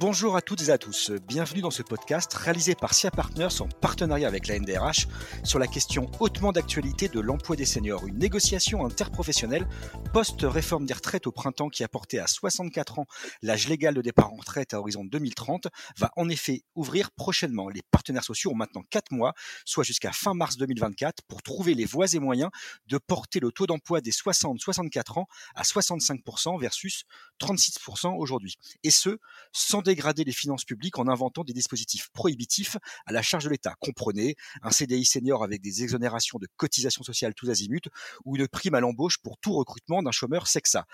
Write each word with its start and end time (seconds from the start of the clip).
Bonjour 0.00 0.34
à 0.34 0.40
toutes 0.40 0.62
et 0.62 0.70
à 0.70 0.78
tous, 0.78 1.10
bienvenue 1.28 1.60
dans 1.60 1.70
ce 1.70 1.82
podcast 1.82 2.32
réalisé 2.32 2.74
par 2.74 2.94
SIA 2.94 3.10
Partners 3.10 3.60
en 3.60 3.68
partenariat 3.68 4.28
avec 4.28 4.46
la 4.46 4.58
NDRH 4.58 5.06
sur 5.44 5.58
la 5.58 5.66
question 5.66 6.10
hautement 6.20 6.52
d'actualité 6.52 7.08
de 7.08 7.20
l'emploi 7.20 7.54
des 7.54 7.66
seniors, 7.66 8.06
une 8.06 8.16
négociation 8.16 8.86
interprofessionnelle 8.86 9.68
post-réforme 10.14 10.86
des 10.86 10.94
retraites 10.94 11.26
au 11.26 11.32
printemps 11.32 11.68
qui 11.68 11.84
a 11.84 11.88
porté 11.88 12.18
à 12.18 12.26
64 12.26 13.00
ans 13.00 13.06
l'âge 13.42 13.68
légal 13.68 13.92
de 13.92 14.00
départ 14.00 14.32
en 14.32 14.36
retraite 14.36 14.72
à 14.72 14.80
horizon 14.80 15.04
2030 15.04 15.66
va 15.98 16.10
en 16.16 16.30
effet 16.30 16.62
ouvrir 16.74 17.10
prochainement. 17.10 17.68
Les 17.68 17.82
partenaires 17.90 18.24
sociaux 18.24 18.52
ont 18.52 18.56
maintenant 18.56 18.84
4 18.88 19.12
mois, 19.12 19.34
soit 19.66 19.84
jusqu'à 19.84 20.12
fin 20.12 20.32
mars 20.32 20.56
2024, 20.56 21.24
pour 21.28 21.42
trouver 21.42 21.74
les 21.74 21.84
voies 21.84 22.06
et 22.14 22.20
moyens 22.20 22.48
de 22.86 22.96
porter 22.96 23.38
le 23.38 23.52
taux 23.52 23.66
d'emploi 23.66 24.00
des 24.00 24.12
60-64 24.12 25.18
ans 25.18 25.26
à 25.54 25.62
65% 25.62 26.58
versus 26.58 27.04
36% 27.38 28.16
aujourd'hui. 28.16 28.56
Et 28.82 28.90
ce, 28.90 29.18
sans 29.52 29.82
dégrader 29.90 30.22
les 30.22 30.32
finances 30.32 30.64
publiques 30.64 30.98
en 30.98 31.08
inventant 31.08 31.42
des 31.42 31.52
dispositifs 31.52 32.10
prohibitifs 32.12 32.76
à 33.06 33.12
la 33.12 33.22
charge 33.22 33.44
de 33.44 33.50
l'État. 33.50 33.74
Comprenez 33.80 34.36
un 34.62 34.70
CDI 34.70 35.04
senior 35.04 35.42
avec 35.42 35.60
des 35.62 35.82
exonérations 35.82 36.38
de 36.38 36.46
cotisations 36.56 37.02
sociales 37.02 37.34
tous 37.34 37.50
azimuts 37.50 37.90
ou 38.24 38.36
une 38.36 38.46
prime 38.46 38.74
à 38.74 38.80
l'embauche 38.80 39.18
pour 39.18 39.36
tout 39.38 39.52
recrutement 39.52 40.00
d'un 40.02 40.12
chômeur 40.12 40.46
sexa. 40.46 40.86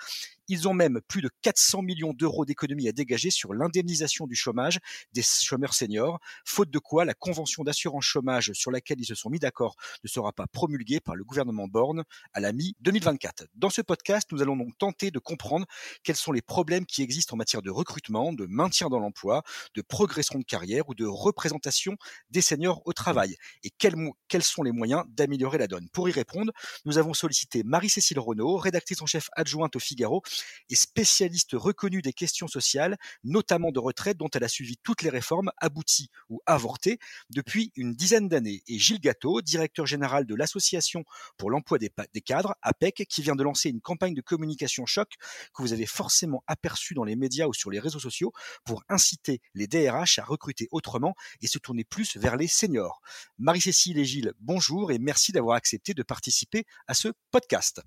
Ils 0.47 0.67
ont 0.67 0.73
même 0.73 1.01
plus 1.07 1.21
de 1.21 1.29
400 1.41 1.81
millions 1.81 2.13
d'euros 2.13 2.45
d'économies 2.45 2.87
à 2.87 2.91
dégager 2.91 3.29
sur 3.29 3.53
l'indemnisation 3.53 4.27
du 4.27 4.35
chômage 4.35 4.79
des 5.13 5.23
chômeurs 5.23 5.73
seniors, 5.73 6.19
faute 6.45 6.69
de 6.69 6.79
quoi 6.79 7.05
la 7.05 7.13
convention 7.13 7.63
d'assurance 7.63 8.05
chômage 8.05 8.51
sur 8.53 8.71
laquelle 8.71 8.99
ils 8.99 9.05
se 9.05 9.15
sont 9.15 9.29
mis 9.29 9.39
d'accord 9.39 9.75
ne 10.03 10.09
sera 10.09 10.31
pas 10.33 10.47
promulguée 10.47 10.99
par 10.99 11.15
le 11.15 11.23
gouvernement 11.23 11.67
Borne 11.67 12.03
à 12.33 12.39
la 12.39 12.53
mi-2024. 12.53 13.47
Dans 13.55 13.69
ce 13.69 13.81
podcast, 13.81 14.27
nous 14.31 14.41
allons 14.41 14.55
donc 14.55 14.77
tenter 14.77 15.11
de 15.11 15.19
comprendre 15.19 15.65
quels 16.03 16.15
sont 16.15 16.31
les 16.31 16.41
problèmes 16.41 16.85
qui 16.85 17.01
existent 17.01 17.33
en 17.33 17.37
matière 17.37 17.61
de 17.61 17.69
recrutement, 17.69 18.33
de 18.33 18.45
maintien 18.45 18.89
dans 18.89 18.99
l'emploi, 18.99 19.43
de 19.75 19.81
progression 19.81 20.39
de 20.39 20.43
carrière 20.43 20.89
ou 20.89 20.95
de 20.95 21.05
représentation 21.05 21.97
des 22.29 22.41
seniors 22.41 22.81
au 22.85 22.93
travail 22.93 23.35
et 23.63 23.69
quels, 23.69 23.95
quels 24.27 24.43
sont 24.43 24.63
les 24.63 24.71
moyens 24.71 25.03
d'améliorer 25.09 25.57
la 25.57 25.67
donne. 25.67 25.89
Pour 25.89 26.09
y 26.09 26.11
répondre, 26.11 26.51
nous 26.85 26.97
avons 26.97 27.13
sollicité 27.13 27.63
Marie-Cécile 27.63 28.19
Renaud, 28.19 28.57
rédactrice 28.57 29.01
en 29.01 29.05
chef 29.05 29.29
adjointe 29.35 29.75
au 29.75 29.79
Figaro 29.79 30.21
et 30.69 30.75
spécialiste 30.75 31.51
reconnue 31.53 32.01
des 32.01 32.13
questions 32.13 32.47
sociales, 32.47 32.97
notamment 33.23 33.71
de 33.71 33.79
retraite, 33.79 34.17
dont 34.17 34.29
elle 34.33 34.43
a 34.43 34.47
suivi 34.47 34.77
toutes 34.77 35.01
les 35.01 35.09
réformes 35.09 35.51
abouties 35.57 36.09
ou 36.29 36.41
avortées 36.45 36.99
depuis 37.29 37.71
une 37.75 37.93
dizaine 37.93 38.27
d'années. 38.27 38.63
Et 38.67 38.79
Gilles 38.79 38.99
Gâteau, 38.99 39.41
directeur 39.41 39.85
général 39.85 40.25
de 40.25 40.35
l'Association 40.35 41.03
pour 41.37 41.49
l'emploi 41.49 41.77
des, 41.77 41.91
des, 42.13 42.21
cadres, 42.21 42.55
APEC, 42.61 43.05
qui 43.09 43.21
vient 43.21 43.35
de 43.35 43.43
lancer 43.43 43.69
une 43.69 43.81
campagne 43.81 44.13
de 44.13 44.21
communication 44.21 44.85
choc 44.85 45.15
que 45.53 45.61
vous 45.61 45.73
avez 45.73 45.85
forcément 45.85 46.43
aperçue 46.47 46.93
dans 46.93 47.03
les 47.03 47.15
médias 47.15 47.47
ou 47.47 47.53
sur 47.53 47.69
les 47.69 47.79
réseaux 47.79 47.99
sociaux 47.99 48.31
pour 48.65 48.83
inciter 48.89 49.41
les 49.53 49.67
DRH 49.67 50.19
à 50.19 50.23
recruter 50.23 50.67
autrement 50.71 51.15
et 51.41 51.47
se 51.47 51.59
tourner 51.59 51.83
plus 51.83 52.17
vers 52.17 52.35
les 52.35 52.47
seniors. 52.47 53.01
Marie-Cécile 53.37 53.97
et 53.97 54.05
Gilles, 54.05 54.33
bonjour 54.39 54.91
et 54.91 54.99
merci 54.99 55.31
d'avoir 55.31 55.55
accepté 55.55 55.93
de 55.93 56.03
participer 56.03 56.65
à 56.87 56.93
ce 56.93 57.09
podcast. 57.31 57.81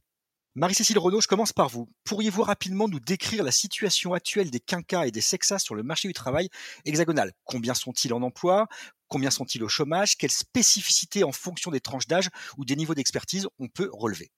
Marie-Cécile 0.56 0.98
Renaud, 0.98 1.20
je 1.20 1.28
commence 1.28 1.52
par 1.52 1.68
vous. 1.68 1.88
Pourriez-vous 2.02 2.42
rapidement 2.42 2.88
nous 2.88 2.98
décrire 2.98 3.44
la 3.44 3.52
situation 3.52 4.14
actuelle 4.14 4.50
des 4.50 4.58
quinquas 4.58 5.06
et 5.06 5.12
des 5.12 5.20
sexas 5.20 5.62
sur 5.62 5.76
le 5.76 5.84
marché 5.84 6.08
du 6.08 6.14
travail 6.14 6.48
hexagonal? 6.84 7.32
Combien 7.44 7.72
sont-ils 7.72 8.12
en 8.12 8.20
emploi? 8.20 8.66
Combien 9.06 9.30
sont-ils 9.30 9.62
au 9.62 9.68
chômage? 9.68 10.16
Quelles 10.16 10.32
spécificités 10.32 11.22
en 11.22 11.30
fonction 11.30 11.70
des 11.70 11.78
tranches 11.78 12.08
d'âge 12.08 12.30
ou 12.58 12.64
des 12.64 12.74
niveaux 12.74 12.96
d'expertise 12.96 13.46
on 13.60 13.68
peut 13.68 13.90
relever? 13.92 14.32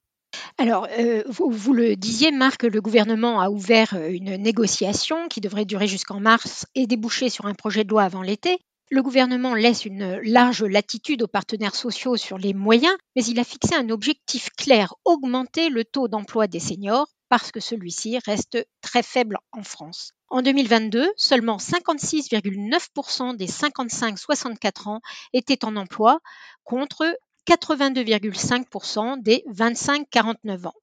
Alors, 0.59 0.87
euh, 0.99 1.23
vous, 1.29 1.51
vous, 1.51 1.73
le 1.73 1.97
disiez, 1.97 2.31
Marc, 2.31 2.65
le 2.65 2.83
gouvernement 2.83 3.41
a 3.41 3.49
ouvert 3.49 3.95
une 3.95 4.37
négociation 4.37 5.29
qui 5.29 5.41
devrait 5.41 5.65
durer 5.65 5.87
jusqu'en 5.87 6.21
mars 6.21 6.67
et 6.75 6.87
déboucher 6.87 7.31
sur 7.31 7.47
un 7.47 7.55
projet 7.55 7.85
de 7.85 7.91
loi 7.91 8.03
avant 8.03 8.21
l'été. 8.21 8.59
Le 8.95 9.03
gouvernement 9.03 9.55
laisse 9.55 9.87
une 9.87 10.19
large 10.19 10.63
latitude 10.65 11.23
aux 11.23 11.27
partenaires 11.27 11.75
sociaux 11.75 12.19
sur 12.19 12.37
les 12.37 12.53
moyens, 12.53 12.95
mais 13.17 13.25
il 13.25 13.41
a 13.41 13.45
fixé 13.45 13.75
un 13.75 13.89
objectif 13.89 14.51
clair, 14.51 14.93
augmenter 15.07 15.71
le 15.71 15.87
taux 15.87 16.09
d'emploi 16.09 16.47
des 16.47 16.61
seniors 16.61 17.09
parce 17.31 17.53
que 17.53 17.59
celui-ci 17.59 18.19
reste 18.27 18.59
très 18.83 19.03
faible 19.03 19.39
en 19.51 19.63
France. 19.63 20.13
En 20.29 20.43
2022, 20.43 21.11
seulement 21.17 21.57
56,9% 21.57 23.35
des 23.35 23.47
55-64 23.47 24.91
ans 24.91 25.01
étaient 25.33 25.65
en 25.65 25.77
emploi 25.77 26.19
contre 26.63 27.17
82,5% 27.47 29.23
des 29.23 29.45
25-49 29.51 30.67
ans. 30.67 30.75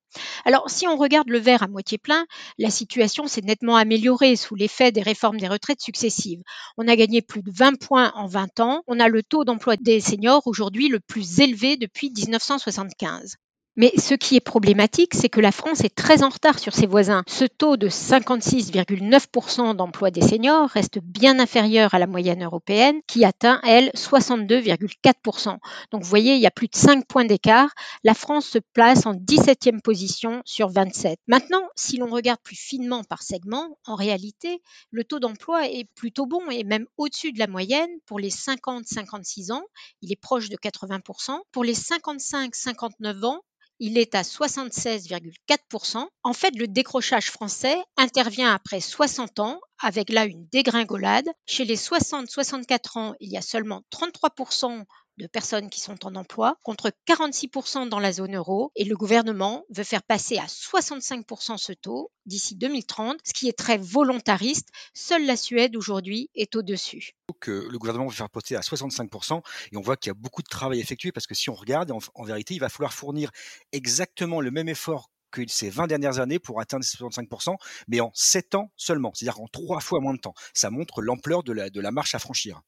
Alors, 0.46 0.70
si 0.70 0.88
on 0.88 0.98
regarde 0.98 1.30
le 1.30 1.38
verre 1.38 1.64
à 1.64 1.68
moitié 1.68 1.98
plein, 1.98 2.26
la 2.58 2.70
situation 2.70 3.28
s'est 3.28 3.42
nettement 3.42 3.76
améliorée 3.76 4.36
sous 4.36 4.56
l'effet 4.56 4.92
des 4.92 5.02
réformes 5.02 5.38
des 5.38 5.48
retraites 5.48 5.82
successives. 5.82 6.42
On 6.78 6.88
a 6.88 6.96
gagné 6.96 7.22
plus 7.22 7.44
de 7.44 7.52
20 7.52 7.80
points 7.80 8.12
en 8.16 8.28
20 8.28 8.60
ans. 8.60 8.84
On 8.88 9.00
a 9.00 9.08
le 9.08 9.24
taux 9.24 9.44
d'emploi 9.44 9.76
des 9.78 10.00
seniors 10.00 10.48
aujourd'hui 10.48 10.88
le 10.88 11.00
plus 11.00 11.40
élevé 11.40 11.78
depuis 11.78 12.12
1975. 12.12 13.36
Mais 13.80 13.94
ce 13.98 14.14
qui 14.14 14.36
est 14.36 14.42
problématique, 14.42 15.14
c'est 15.14 15.30
que 15.30 15.40
la 15.40 15.54
France 15.54 15.86
est 15.86 15.96
très 15.96 16.22
en 16.22 16.28
retard 16.28 16.60
sur 16.60 16.74
ses 16.74 16.86
voisins. 16.86 17.24
Ce 17.28 17.46
taux 17.46 17.78
de 17.78 17.88
56,9% 17.88 19.74
d'emploi 19.74 20.12
des 20.12 20.20
seniors 20.20 20.68
reste 20.68 21.00
bien 21.02 21.40
inférieur 21.40 21.94
à 21.94 22.00
la 22.00 22.06
moyenne 22.06 22.44
européenne 22.44 23.00
qui 23.08 23.24
atteint, 23.24 23.62
elle, 23.64 23.90
62,4%. 23.96 25.60
Donc 25.92 26.04
vous 26.04 26.10
voyez, 26.10 26.34
il 26.34 26.42
y 26.42 26.46
a 26.46 26.52
plus 26.52 26.68
de 26.68 26.76
5 26.76 27.08
points 27.08 27.24
d'écart. 27.24 27.70
La 28.04 28.14
France 28.14 28.48
se 28.48 28.60
place 28.74 29.06
en 29.06 29.14
17e 29.14 29.80
position 29.80 30.42
sur 30.44 30.68
27. 30.68 31.18
Maintenant, 31.28 31.64
si 31.78 31.96
l'on 31.96 32.10
regarde 32.10 32.42
plus 32.44 32.58
finement 32.58 33.06
par 33.06 33.24
segment, 33.24 33.78
en 33.86 33.96
réalité, 33.96 34.62
le 34.92 35.06
taux 35.06 35.20
d'emploi 35.20 35.70
est 35.70 35.86
plutôt 35.96 36.26
bon 36.26 36.42
et 36.52 36.66
même 36.66 36.86
au-dessus 36.98 37.32
de 37.32 37.40
la 37.40 37.48
moyenne 37.48 37.92
pour 38.06 38.20
les 38.20 38.30
50-56 38.30 39.54
ans. 39.54 39.64
Il 40.02 40.12
est 40.12 40.20
proche 40.20 40.50
de 40.50 40.58
80%. 40.58 41.40
Pour 41.54 41.64
les 41.64 41.76
55-59 41.76 43.24
ans, 43.24 43.42
il 43.80 43.98
est 43.98 44.16
à 44.16 44.22
76,4%. 44.22 46.06
En 46.24 46.34
fait, 46.34 46.56
le 46.56 46.68
décrochage 46.68 47.32
français 47.32 47.78
intervient 47.98 48.54
après 48.54 48.82
60 48.82 49.40
ans, 49.40 49.60
avec 49.82 50.10
là 50.10 50.26
une 50.26 50.46
dégringolade. 50.48 51.28
Chez 51.46 51.66
les 51.66 51.78
60-64 51.78 53.00
ans, 53.00 53.14
il 53.20 53.32
y 53.32 53.38
a 53.38 53.42
seulement 53.42 53.84
33% 53.92 54.84
de 55.20 55.28
personnes 55.28 55.70
qui 55.70 55.80
sont 55.80 56.06
en 56.06 56.16
emploi, 56.16 56.56
contre 56.64 56.92
46% 57.08 57.90
dans 57.90 58.00
la 58.00 58.12
zone 58.12 58.36
euro, 58.36 58.72
et 58.76 58.86
le 58.86 58.96
gouvernement 58.96 59.66
veut 59.70 59.84
faire 59.84 60.02
passer 60.02 60.38
à 60.38 60.46
65% 60.46 61.58
ce 61.58 61.74
taux 61.74 62.12
d'ici 62.26 62.56
2030, 62.56 63.18
ce 63.24 63.34
qui 63.34 63.50
est 63.50 63.58
très 63.58 63.78
volontariste. 63.78 64.70
Seule 64.94 65.26
la 65.26 65.36
Suède 65.36 65.76
aujourd'hui 65.76 66.30
est 66.36 66.56
au-dessus. 66.56 67.12
Que 67.40 67.68
le 67.70 67.78
gouvernement 67.78 68.08
veut 68.08 68.16
faire 68.16 68.30
passer 68.30 68.56
à 68.56 68.62
65%, 68.62 69.42
et 69.72 69.78
on 69.78 69.82
voit 69.82 69.98
qu'il 69.98 70.10
y 70.10 70.12
a 70.12 70.16
beaucoup 70.16 70.42
de 70.42 70.48
travail 70.48 70.80
effectué, 70.80 71.12
parce 71.12 71.28
que 71.28 71.36
si 71.36 71.50
on 71.50 71.56
regarde, 71.56 71.92
en, 71.92 72.24
vérité, 72.24 72.56
il 72.56 72.60
va 72.60 72.70
falloir 72.70 72.94
fournir 72.94 73.30
exactement 73.72 74.42
le 74.42 74.52
même 74.52 74.70
effort 74.70 75.12
que 75.32 75.42
ces 75.48 75.70
20 75.70 75.88
dernières 75.88 76.20
années 76.20 76.40
pour 76.40 76.60
atteindre 76.60 76.84
ces 76.84 76.98
65%, 76.98 77.56
mais 77.88 78.00
en 78.00 78.12
7 78.16 78.56
ans 78.56 78.72
seulement, 78.78 79.12
c'est-à-dire 79.14 79.42
en 79.42 79.48
3 79.48 79.80
fois 79.80 80.00
moins 80.00 80.14
de 80.14 80.20
temps. 80.20 80.34
Ça 80.54 80.72
montre 80.72 81.02
l'ampleur 81.02 81.44
de 81.44 81.52
la, 81.52 81.70
de 81.70 81.82
la 81.82 81.92
marche 81.92 82.16
à 82.16 82.20
franchir. 82.20 82.62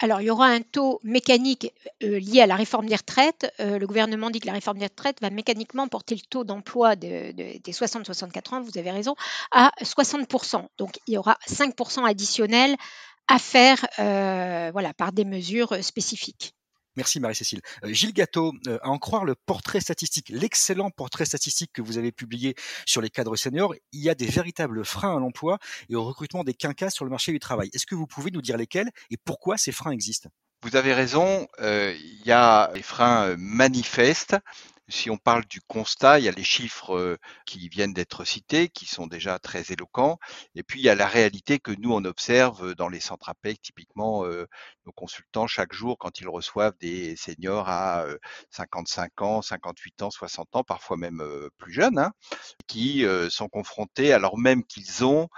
Alors, 0.00 0.20
il 0.20 0.26
y 0.26 0.30
aura 0.30 0.46
un 0.46 0.60
taux 0.60 1.00
mécanique 1.02 1.72
euh, 2.04 2.20
lié 2.20 2.40
à 2.42 2.46
la 2.46 2.54
réforme 2.54 2.86
des 2.86 2.94
retraites. 2.94 3.52
Euh, 3.58 3.78
le 3.78 3.86
gouvernement 3.86 4.30
dit 4.30 4.38
que 4.38 4.46
la 4.46 4.52
réforme 4.52 4.78
des 4.78 4.86
retraites 4.86 5.20
va 5.20 5.30
mécaniquement 5.30 5.88
porter 5.88 6.14
le 6.14 6.20
taux 6.20 6.44
d'emploi 6.44 6.94
de, 6.94 7.32
de, 7.32 7.58
des 7.58 7.72
60-64 7.72 8.54
ans, 8.54 8.62
vous 8.62 8.78
avez 8.78 8.92
raison, 8.92 9.16
à 9.50 9.72
60%. 9.82 10.68
Donc, 10.78 10.98
il 11.08 11.14
y 11.14 11.18
aura 11.18 11.36
5% 11.48 12.04
additionnels 12.04 12.76
à 13.26 13.38
faire 13.38 13.86
euh, 13.98 14.70
voilà, 14.72 14.94
par 14.94 15.12
des 15.12 15.24
mesures 15.24 15.82
spécifiques. 15.82 16.54
Merci 16.98 17.20
Marie-Cécile. 17.20 17.60
Euh, 17.84 17.92
Gilles 17.92 18.12
Gâteau, 18.12 18.52
euh, 18.66 18.76
à 18.82 18.88
en 18.88 18.98
croire 18.98 19.24
le 19.24 19.36
portrait 19.36 19.78
statistique, 19.78 20.30
l'excellent 20.30 20.90
portrait 20.90 21.26
statistique 21.26 21.70
que 21.72 21.80
vous 21.80 21.96
avez 21.96 22.10
publié 22.10 22.56
sur 22.86 23.00
les 23.00 23.08
cadres 23.08 23.36
seniors, 23.36 23.72
il 23.92 24.02
y 24.02 24.10
a 24.10 24.16
des 24.16 24.26
véritables 24.26 24.84
freins 24.84 25.16
à 25.16 25.20
l'emploi 25.20 25.58
et 25.88 25.94
au 25.94 26.02
recrutement 26.02 26.42
des 26.42 26.54
quinquas 26.54 26.90
sur 26.90 27.04
le 27.04 27.12
marché 27.12 27.30
du 27.30 27.38
travail. 27.38 27.70
Est-ce 27.72 27.86
que 27.86 27.94
vous 27.94 28.08
pouvez 28.08 28.32
nous 28.32 28.42
dire 28.42 28.56
lesquels 28.56 28.90
et 29.12 29.16
pourquoi 29.16 29.56
ces 29.56 29.70
freins 29.70 29.92
existent? 29.92 30.28
Vous 30.62 30.74
avez 30.74 30.92
raison, 30.92 31.46
euh, 31.60 31.94
il 31.96 32.26
y 32.26 32.32
a 32.32 32.72
des 32.74 32.82
freins 32.82 33.36
manifestes 33.36 34.36
si 34.88 35.10
on 35.10 35.16
parle 35.18 35.44
du 35.46 35.60
constat, 35.60 36.18
il 36.18 36.24
y 36.24 36.28
a 36.28 36.32
les 36.32 36.44
chiffres 36.44 37.18
qui 37.46 37.68
viennent 37.68 37.92
d'être 37.92 38.24
cités, 38.24 38.68
qui 38.68 38.86
sont 38.86 39.06
déjà 39.06 39.38
très 39.38 39.72
éloquents, 39.72 40.18
et 40.54 40.62
puis 40.62 40.80
il 40.80 40.84
y 40.84 40.88
a 40.88 40.94
la 40.94 41.06
réalité 41.06 41.58
que 41.58 41.72
nous, 41.72 41.92
on 41.92 42.04
observe 42.04 42.74
dans 42.74 42.88
les 42.88 43.00
centres 43.00 43.28
APEC, 43.28 43.60
typiquement 43.60 44.24
nos 44.26 44.92
consultants 44.92 45.46
chaque 45.46 45.72
jour 45.72 45.98
quand 45.98 46.20
ils 46.20 46.28
reçoivent 46.28 46.76
des 46.80 47.16
seniors 47.16 47.68
à 47.68 48.06
55 48.50 49.22
ans, 49.22 49.42
58 49.42 50.02
ans, 50.02 50.10
60 50.10 50.56
ans, 50.56 50.64
parfois 50.64 50.96
même 50.96 51.22
plus 51.58 51.72
jeunes, 51.72 51.98
hein, 51.98 52.12
qui 52.66 53.04
sont 53.30 53.48
confrontés 53.48 54.12
alors 54.12 54.38
même 54.38 54.64
qu'ils 54.64 55.04
ont 55.04 55.28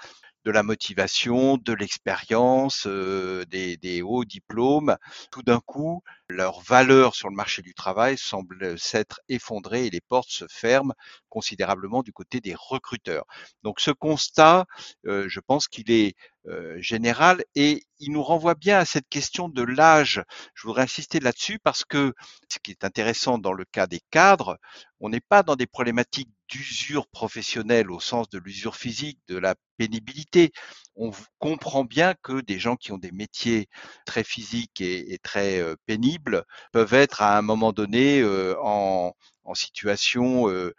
de 0.45 0.51
la 0.51 0.63
motivation, 0.63 1.57
de 1.59 1.73
l'expérience, 1.73 2.87
euh, 2.87 3.45
des, 3.47 4.03
hauts 4.03 4.25
diplômes. 4.25 4.97
Tout 5.31 5.43
d'un 5.43 5.61
coup, 5.61 6.03
leur 6.29 6.61
valeur 6.61 7.15
sur 7.15 7.29
le 7.29 7.35
marché 7.35 7.63
du 7.63 7.75
travail 7.75 8.17
semble 8.17 8.79
s'être 8.79 9.21
effondrée 9.29 9.87
et 9.87 9.91
les 9.91 10.01
portes 10.01 10.31
se 10.31 10.47
ferment 10.49 10.95
considérablement 11.29 12.03
du 12.03 12.13
côté 12.13 12.41
des 12.41 12.55
recruteurs. 12.55 13.25
Donc 13.63 13.81
ce 13.81 13.91
constat, 13.91 14.67
euh, 15.07 15.27
je 15.29 15.41
pense 15.41 15.69
qu'il 15.69 15.91
est 15.91 16.15
euh, 16.47 16.81
général 16.81 17.45
et 17.55 17.83
il 17.99 18.13
nous 18.13 18.23
renvoie 18.23 18.55
bien 18.55 18.79
à 18.79 18.85
cette 18.87 19.09
question 19.09 19.49
de 19.49 19.63
l'âge. 19.63 20.23
Je 20.55 20.67
voudrais 20.67 20.83
insister 20.83 21.21
là-dessus 21.21 21.59
parce 21.59 21.85
que 21.85 22.15
ce 22.49 22.59
qui 22.63 22.71
est 22.71 22.85
intéressant 22.85 23.39
dans 23.39 23.53
le 23.53 23.67
cas 23.67 23.87
des 23.87 24.01
cadres, 24.11 24.59
on 25.01 25.11
n'est 25.11 25.21
pas 25.21 25.43
dans 25.43 25.57
des 25.57 25.67
problématiques 25.67 26.31
d'usure 26.51 27.07
professionnelle 27.09 27.91
au 27.91 28.01
sens 28.01 28.29
de 28.29 28.39
l'usure 28.39 28.77
physique, 28.77 29.19
de 29.29 29.39
la 29.39 29.55
pénibilité. 29.79 30.53
On 30.97 31.13
comprend 31.39 31.85
bien 31.85 32.15
que 32.23 32.41
des 32.43 32.59
gens 32.59 32.77
qui 32.77 32.93
ont 32.93 32.99
des 32.99 33.13
métiers 33.13 33.69
très 34.05 34.25
physiques 34.25 34.81
et, 34.81 35.19
très 35.23 35.61
euh, 35.61 35.77
pénibles 35.87 36.45
peuvent 36.73 36.93
être 36.95 37.23
à 37.23 37.39
un 37.39 37.43
moment 37.43 37.73
donné 37.73 38.21
euh, 38.21 38.55
en, 38.61 39.15
situation 39.53 40.49
euh, 40.49 40.73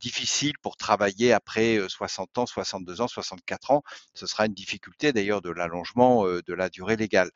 difficile 0.00 0.54
pour 0.60 0.76
travailler 0.76 1.32
après 1.32 1.78
60 1.88 2.36
euh, 2.36 2.40
ans, 2.40 2.46
62 2.46 3.00
ans, 3.00 3.06
64 3.06 3.70
ans. 3.70 3.82
Ce 4.12 4.26
sera 4.26 4.46
une 4.46 4.54
difficulté 4.54 5.12
d'ailleurs 5.12 5.40
de 5.40 5.50
l'allongement 5.50 6.24
de 6.24 6.52
la 6.52 6.68
durée 6.68 6.96
légale. 6.96 7.30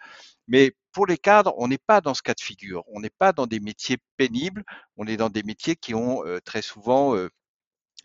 Mais 0.49 0.73
pour 0.90 1.06
les 1.06 1.19
cadres, 1.19 1.55
on 1.56 1.69
n'est 1.69 1.78
pas 1.78 2.00
dans 2.00 2.14
ce 2.14 2.23
cas 2.23 2.35
de 2.35 2.40
figure. 2.40 2.82
On 2.88 2.99
n'est 2.99 3.11
pas 3.17 3.32
dans 3.32 3.46
des 3.46 3.61
métiers 3.61 3.99
pénibles. 4.17 4.64
On 4.96 5.06
est 5.06 5.17
dans 5.17 5.31
des 5.31 5.44
métiers 5.44 5.76
qui 5.76 5.94
ont 5.94 6.25
très 6.44 6.62
souvent 6.62 7.14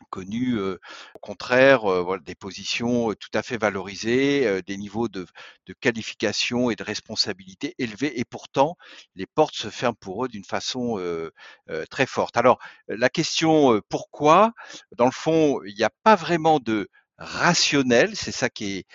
connu 0.10 0.60
au 0.60 1.20
contraire 1.22 1.82
des 2.22 2.36
positions 2.36 3.14
tout 3.14 3.30
à 3.34 3.44
fait 3.44 3.58
valorisées, 3.58 4.62
des 4.64 4.78
niveaux 4.78 5.08
de, 5.08 5.26
de, 5.66 5.74
qualification 5.74 6.70
et 6.70 6.76
de 6.76 6.84
responsabilité 6.84 7.76
élevés, 7.78 8.20
et 8.20 8.26
pourtant 8.26 8.78
les 9.16 9.26
portes 9.26 9.56
se 9.56 9.70
ferment 9.70 9.98
pour 10.00 10.26
eux 10.26 10.28
d'une 10.28 10.46
façon 10.46 11.00
très 11.90 12.06
forte. 12.06 12.38
Alors 12.38 12.60
la 12.88 13.10
question 13.10 13.82
pourquoi, 13.90 14.54
dans 14.96 15.06
le 15.06 15.12
fond, 15.12 15.62
il 15.66 15.76
n'y 15.76 15.84
a 15.84 15.92
pas 16.04 16.16
vraiment 16.16 16.60
de 16.60 16.90
rationnel, 17.18 18.16
c'est 18.16 18.32
ça 18.32 18.50
qui 18.50 18.78
est 18.78 18.86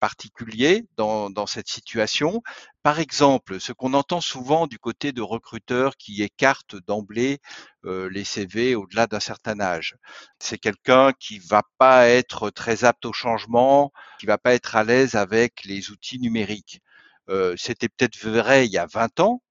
particulier 0.00 0.86
dans, 0.96 1.46
cette 1.46 1.68
situation. 1.68 2.42
Par 2.82 2.98
exemple, 2.98 3.60
ce 3.60 3.72
qu'on 3.72 3.94
entend 3.94 4.20
souvent 4.20 4.66
du 4.66 4.78
côté 4.78 5.12
de 5.12 5.22
recruteurs 5.22 5.96
qui 5.96 6.22
écartent 6.22 6.76
d'emblée 6.86 7.38
euh, 7.84 8.08
les 8.10 8.24
CV 8.24 8.74
au-delà 8.74 9.06
d'un 9.06 9.20
certain 9.20 9.60
âge, 9.60 9.96
c'est 10.38 10.58
quelqu'un 10.58 11.12
qui 11.12 11.38
va 11.38 11.62
pas 11.78 12.08
être 12.08 12.50
très 12.50 12.84
apte 12.84 13.04
au 13.06 13.12
changement, 13.12 13.92
qui 14.18 14.26
va 14.26 14.38
pas 14.38 14.54
être 14.54 14.76
à 14.76 14.84
l'aise 14.84 15.14
avec 15.14 15.64
les 15.64 15.90
outils 15.90 16.18
numériques. 16.18 16.80
Euh, 17.28 17.54
C'était 17.56 17.88
peut-être 17.88 18.18
vrai 18.18 18.66
il 18.66 18.72
y 18.72 18.78
a 18.78 18.86
20 18.86 19.20
ans, 19.20 19.42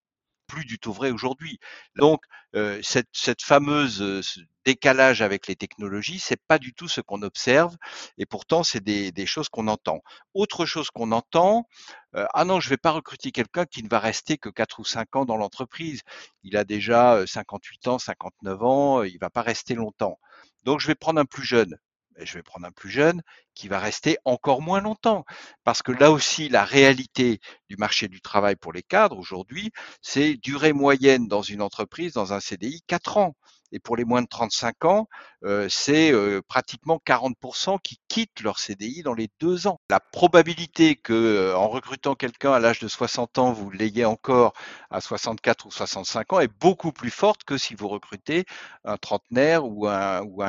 plus 0.48 0.66
du 0.66 0.80
tout 0.80 0.92
vrai 0.92 1.12
aujourd'hui. 1.12 1.60
Donc, 1.96 2.22
euh, 2.56 2.80
cette, 2.84 3.08
cette, 3.14 3.44
fameuse 3.44 4.02
euh, 4.02 4.22
décalage 4.70 5.22
avec 5.24 5.48
les 5.48 5.56
technologies, 5.56 6.20
c'est 6.20 6.42
pas 6.48 6.60
du 6.60 6.74
tout 6.74 6.88
ce 6.88 7.02
qu'on 7.02 7.24
observe, 7.24 7.76
et 8.20 8.28
pourtant 8.28 8.62
c'est 8.64 8.84
des, 8.84 9.26
choses 9.26 9.50
qu'on 9.50 9.68
entend. 9.68 10.02
Autre 10.36 10.66
chose 10.66 10.92
qu'on 10.92 11.12
entend, 11.12 11.68
euh, 12.16 12.28
ah 12.36 12.46
non, 12.46 12.60
je 12.60 12.70
vais 12.70 12.78
pas 12.78 12.92
recruter 12.92 13.32
quelqu'un 13.32 13.66
qui 13.66 13.82
ne 13.84 13.90
va 13.90 14.00
rester 14.00 14.38
que 14.38 14.50
4 14.50 14.80
ou 14.80 14.86
5 14.86 15.16
ans 15.16 15.26
dans 15.26 15.38
l'entreprise. 15.38 16.02
Il 16.44 16.56
a 16.56 16.64
déjà 16.66 17.26
58 17.26 17.88
ans, 17.88 18.00
59 18.00 18.64
ans, 18.64 19.04
il 19.04 19.18
va 19.20 19.32
pas 19.32 19.42
rester 19.42 19.74
longtemps. 19.74 20.20
Donc 20.66 20.80
je 20.80 20.88
vais 20.88 20.96
prendre 20.96 21.20
un 21.20 21.26
plus 21.26 21.46
jeune 21.46 21.78
je 22.26 22.34
vais 22.34 22.44
prendre 22.44 22.68
un 22.68 22.72
plus 22.72 22.90
jeune, 22.90 23.22
qui 23.54 23.68
va 23.68 23.80
rester 23.80 24.18
encore 24.26 24.62
moins 24.62 24.82
longtemps. 24.82 25.26
Parce 25.64 25.82
que 25.82 25.92
là 25.92 26.12
aussi, 26.12 26.50
la 26.50 26.66
réalité 26.66 27.40
du 27.70 27.78
marché 27.78 28.08
du 28.08 28.22
travail 28.22 28.56
pour 28.56 28.74
les 28.74 28.84
cadres 28.84 29.18
aujourd'hui, 29.18 29.72
c'est 30.02 30.36
durée 30.36 30.74
moyenne 30.74 31.28
dans 31.28 31.42
une 31.42 31.62
entreprise, 31.62 32.14
dans 32.14 32.34
un 32.34 32.40
CDI, 32.40 32.82
4 32.88 33.18
ans 33.18 33.36
et 33.72 33.80
pour 33.80 33.96
les 33.96 34.06
moins 34.06 34.22
de 34.22 34.28
35 34.28 34.86
ans, 34.86 35.08
euh, 35.44 35.68
c'est 35.70 36.12
euh, 36.12 36.42
pratiquement 36.48 37.00
40% 37.06 37.78
qui 37.82 38.00
quittent 38.08 38.42
leur 38.42 38.60
CDI 38.60 39.04
dans 39.04 39.14
les 39.14 39.30
deux 39.40 39.68
ans. 39.68 39.80
La 39.90 40.00
probabilité 40.00 40.96
que, 40.96 41.14
euh, 41.14 41.58
en 41.58 41.70
recrutant 41.70 42.16
quelqu'un 42.16 42.52
à 42.52 42.60
l'âge 42.60 42.80
de 42.80 42.88
60 42.88 43.38
ans, 43.38 43.52
vous 43.52 43.70
l'ayez 43.72 44.06
encore 44.06 44.54
à 44.90 45.02
64 45.02 45.66
ou 45.66 45.72
65 45.72 46.34
ans 46.34 46.40
est 46.40 46.52
beaucoup 46.60 46.92
plus 46.92 47.12
forte 47.12 47.44
que 47.44 47.58
si 47.58 47.76
vous 47.76 47.88
recrutez 47.88 48.46
un 48.84 48.98
trentenaire 48.98 49.66
ou 49.66 49.88
un, 49.88 50.22
ou 50.24 50.44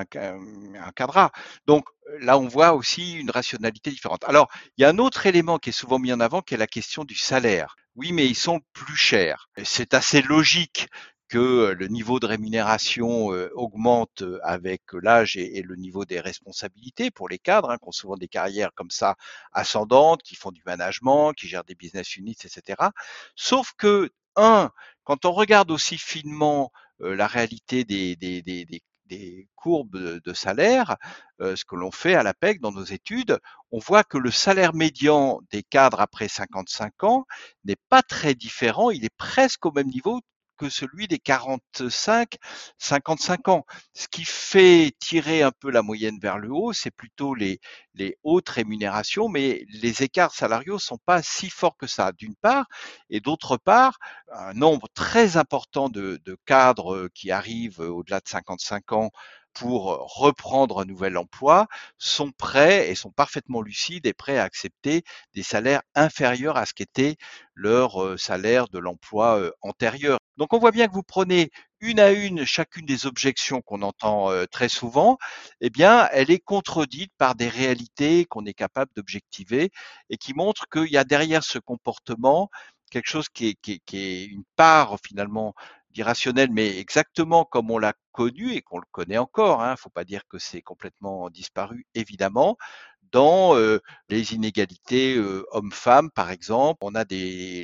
cadra. 0.94 1.30
Donc 1.66 1.84
là, 2.18 2.38
on 2.38 2.48
voit 2.48 2.74
aussi 2.74 3.14
une 3.14 3.30
rationalité 3.30 3.90
différente. 3.90 4.24
Alors, 4.24 4.48
il 4.76 4.82
y 4.82 4.84
a 4.84 4.88
un 4.88 4.98
autre 4.98 5.26
élément 5.26 5.58
qui 5.58 5.70
est 5.70 5.72
souvent 5.72 5.98
mis 5.98 6.12
en 6.12 6.20
avant, 6.20 6.42
qui 6.42 6.54
est 6.54 6.58
la 6.58 6.66
question 6.66 7.04
du 7.04 7.14
salaire. 7.14 7.76
Oui, 7.96 8.12
mais 8.12 8.26
ils 8.26 8.36
sont 8.36 8.60
plus 8.72 8.96
chers. 8.96 9.48
C'est 9.64 9.94
assez 9.94 10.22
logique 10.22 10.88
que 11.30 11.76
le 11.78 11.86
niveau 11.86 12.18
de 12.18 12.26
rémunération 12.26 13.28
augmente 13.54 14.24
avec 14.42 14.82
l'âge 14.92 15.36
et, 15.36 15.62
le 15.62 15.76
niveau 15.76 16.04
des 16.04 16.20
responsabilités 16.20 17.10
pour 17.12 17.28
les 17.28 17.38
cadres, 17.38 17.70
hein, 17.70 17.78
qui 17.78 17.88
ont 17.88 17.92
souvent 17.92 18.16
des 18.16 18.28
carrières 18.28 18.72
comme 18.74 18.90
ça 18.90 19.14
ascendantes, 19.52 20.22
qui 20.22 20.34
font 20.34 20.50
du 20.50 20.62
management, 20.66 21.32
qui 21.32 21.46
gèrent 21.46 21.64
des 21.64 21.76
business 21.76 22.16
units, 22.16 22.36
etc. 22.44 22.82
Sauf 23.36 23.72
que, 23.78 24.10
un, 24.34 24.70
quand 25.04 25.24
on 25.24 25.32
regarde 25.32 25.70
aussi 25.70 25.98
finement 25.98 26.72
la 26.98 27.28
réalité 27.28 27.84
des 27.84 29.48
courbes 29.54 30.20
de 30.20 30.32
salaire, 30.32 30.96
ce 31.38 31.64
que 31.64 31.76
l'on 31.76 31.92
fait 31.92 32.16
à 32.16 32.24
l'APEC 32.24 32.60
dans 32.60 32.72
nos 32.72 32.84
études, 32.84 33.38
on 33.70 33.78
voit 33.78 34.02
que 34.02 34.18
le 34.18 34.32
salaire 34.32 34.74
médian 34.74 35.40
des 35.52 35.62
cadres 35.62 36.00
après 36.00 36.26
55 36.26 37.04
ans 37.04 37.24
n'est 37.64 37.78
pas 37.88 38.02
très 38.02 38.34
différent, 38.34 38.90
il 38.90 39.04
est 39.04 39.16
presque 39.16 39.64
au 39.64 39.70
même 39.72 39.88
niveau 39.88 40.20
que 40.60 40.68
celui 40.68 41.08
des 41.08 41.18
45, 41.18 42.36
55 42.76 43.48
ans. 43.48 43.64
Ce 43.94 44.08
qui 44.08 44.26
fait 44.26 44.92
tirer 44.98 45.42
un 45.42 45.52
peu 45.52 45.70
la 45.70 45.80
moyenne 45.80 46.18
vers 46.20 46.36
le 46.36 46.50
haut, 46.52 46.74
c'est 46.74 46.90
plutôt 46.90 47.34
les, 47.34 47.60
hautes 48.24 48.48
rémunérations, 48.50 49.28
mais 49.28 49.64
les 49.68 50.02
écarts 50.02 50.34
salariaux 50.34 50.78
sont 50.78 50.98
pas 51.06 51.22
si 51.22 51.48
forts 51.48 51.78
que 51.78 51.86
ça, 51.86 52.12
d'une 52.12 52.34
part, 52.34 52.66
et 53.08 53.20
d'autre 53.20 53.56
part, 53.56 53.98
un 54.32 54.52
nombre 54.52 54.88
très 54.92 55.38
important 55.38 55.88
de 55.88 56.38
cadres 56.44 57.08
qui 57.14 57.30
arrivent 57.30 57.80
au-delà 57.80 58.20
de 58.20 58.28
55 58.28 58.92
ans 58.92 59.10
pour 59.52 60.14
reprendre 60.16 60.80
un 60.80 60.84
nouvel 60.84 61.16
emploi 61.16 61.66
sont 61.98 62.30
prêts 62.32 62.90
et 62.90 62.94
sont 62.94 63.10
parfaitement 63.10 63.62
lucides 63.62 64.06
et 64.06 64.12
prêts 64.12 64.38
à 64.38 64.44
accepter 64.44 65.02
des 65.34 65.42
salaires 65.42 65.82
inférieurs 65.94 66.56
à 66.56 66.66
ce 66.66 66.74
qu'était 66.74 67.16
leur 67.54 68.18
salaire 68.18 68.68
de 68.68 68.78
l'emploi 68.78 69.50
antérieur. 69.60 70.18
Donc 70.36 70.52
on 70.52 70.58
voit 70.58 70.70
bien 70.70 70.88
que 70.88 70.94
vous 70.94 71.02
prenez 71.02 71.50
une 71.80 72.00
à 72.00 72.10
une 72.10 72.44
chacune 72.44 72.86
des 72.86 73.06
objections 73.06 73.60
qu'on 73.62 73.82
entend 73.82 74.30
très 74.50 74.68
souvent, 74.68 75.18
eh 75.60 75.70
bien, 75.70 76.08
elle 76.12 76.30
est 76.30 76.38
contredite 76.38 77.12
par 77.18 77.34
des 77.34 77.48
réalités 77.48 78.24
qu'on 78.26 78.46
est 78.46 78.54
capable 78.54 78.90
d'objectiver 78.96 79.70
et 80.10 80.16
qui 80.16 80.34
montrent 80.34 80.66
qu'il 80.70 80.90
y 80.90 80.96
a 80.96 81.04
derrière 81.04 81.44
ce 81.44 81.58
comportement 81.58 82.50
quelque 82.90 83.08
chose 83.08 83.28
qui 83.28 83.48
est, 83.48 83.54
qui 83.62 83.80
est 83.96 84.24
une 84.24 84.44
part 84.56 84.96
finalement 85.06 85.54
d'irrationnel, 85.90 86.50
mais 86.52 86.78
exactement 86.78 87.44
comme 87.44 87.70
on 87.70 87.78
l'a 87.78 87.94
connu 88.12 88.52
et 88.52 88.62
qu'on 88.62 88.78
le 88.78 88.86
connaît 88.90 89.18
encore. 89.18 89.60
Il 89.62 89.68
hein, 89.68 89.76
faut 89.76 89.90
pas 89.90 90.04
dire 90.04 90.22
que 90.28 90.38
c'est 90.38 90.62
complètement 90.62 91.30
disparu, 91.30 91.86
évidemment 91.94 92.56
dans 93.12 93.56
les 94.08 94.34
inégalités 94.34 95.18
hommes-femmes, 95.52 96.10
par 96.10 96.30
exemple. 96.30 96.78
On 96.82 96.94
a 96.94 97.04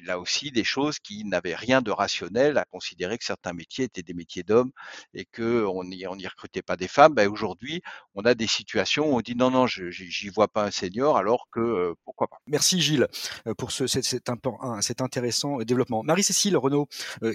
là 0.05 0.19
aussi 0.19 0.51
des 0.51 0.65
choses 0.65 0.99
qui 0.99 1.25
n'avaient 1.25 1.55
rien 1.55 1.83
de 1.83 1.91
rationnel 1.91 2.59
à 2.59 2.65
considérer 2.65 3.19
que 3.19 3.25
certains 3.25 3.53
métiers 3.53 3.85
étaient 3.85 4.03
des 4.03 4.15
métiers 4.15 4.43
d'hommes 4.43 4.71
et 5.15 5.25
qu'on 5.25 5.85
n'y 5.85 6.07
on 6.07 6.17
y 6.17 6.27
recrutait 6.27 6.63
pas 6.63 6.77
des 6.77 6.89
femmes. 6.89 7.15
Ben, 7.15 7.29
Aujourd'hui, 7.29 7.83
on 8.15 8.23
a 8.23 8.35
des 8.35 8.47
situations 8.47 9.13
où 9.13 9.17
on 9.17 9.21
dit 9.21 9.35
non, 9.37 9.51
non, 9.51 9.67
j'y 9.67 10.29
vois 10.29 10.49
pas 10.49 10.65
un 10.65 10.71
senior, 10.71 11.17
alors 11.17 11.49
que 11.51 11.95
pourquoi 12.05 12.29
pas. 12.29 12.39
Merci 12.47 12.81
Gilles 12.81 13.09
pour 13.59 13.73
ce, 13.73 13.87
cet, 13.87 14.05
cet, 14.05 14.31
cet 14.81 15.01
intéressant 15.01 15.59
développement. 15.59 16.03
Marie-Cécile 16.03 16.57
Renaud, 16.57 16.89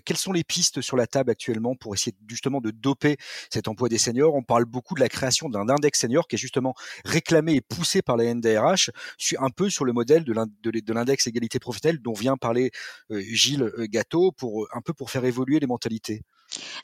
quelles 0.05 0.17
sont 0.17 0.31
les 0.31 0.43
pistes 0.43 0.81
sur 0.81 0.97
la 0.97 1.07
table 1.07 1.31
actuellement 1.31 1.75
pour 1.75 1.93
essayer 1.93 2.15
justement 2.27 2.61
de 2.61 2.71
doper 2.71 3.17
cet 3.49 3.67
emploi 3.67 3.89
des 3.89 3.97
seniors? 3.97 4.33
On 4.33 4.43
parle 4.43 4.65
beaucoup 4.65 4.95
de 4.95 4.99
la 4.99 5.09
création 5.09 5.49
d'un 5.49 5.69
index 5.69 5.99
senior 5.99 6.27
qui 6.27 6.35
est 6.35 6.39
justement 6.39 6.73
réclamé 7.05 7.55
et 7.55 7.61
poussé 7.61 8.00
par 8.01 8.17
la 8.17 8.33
NDRH, 8.33 8.91
un 9.39 9.49
peu 9.49 9.69
sur 9.69 9.85
le 9.85 9.93
modèle 9.93 10.23
de 10.23 10.93
l'index 10.93 11.27
égalité 11.27 11.59
professionnelle 11.59 12.01
dont 12.01 12.13
vient 12.13 12.37
parler 12.37 12.71
euh, 13.11 13.21
Gilles 13.21 13.63
euh, 13.63 13.87
Gâteau, 13.87 14.31
pour, 14.31 14.67
un 14.73 14.81
peu 14.81 14.93
pour 14.93 15.09
faire 15.09 15.25
évoluer 15.25 15.59
les 15.59 15.67
mentalités. 15.67 16.21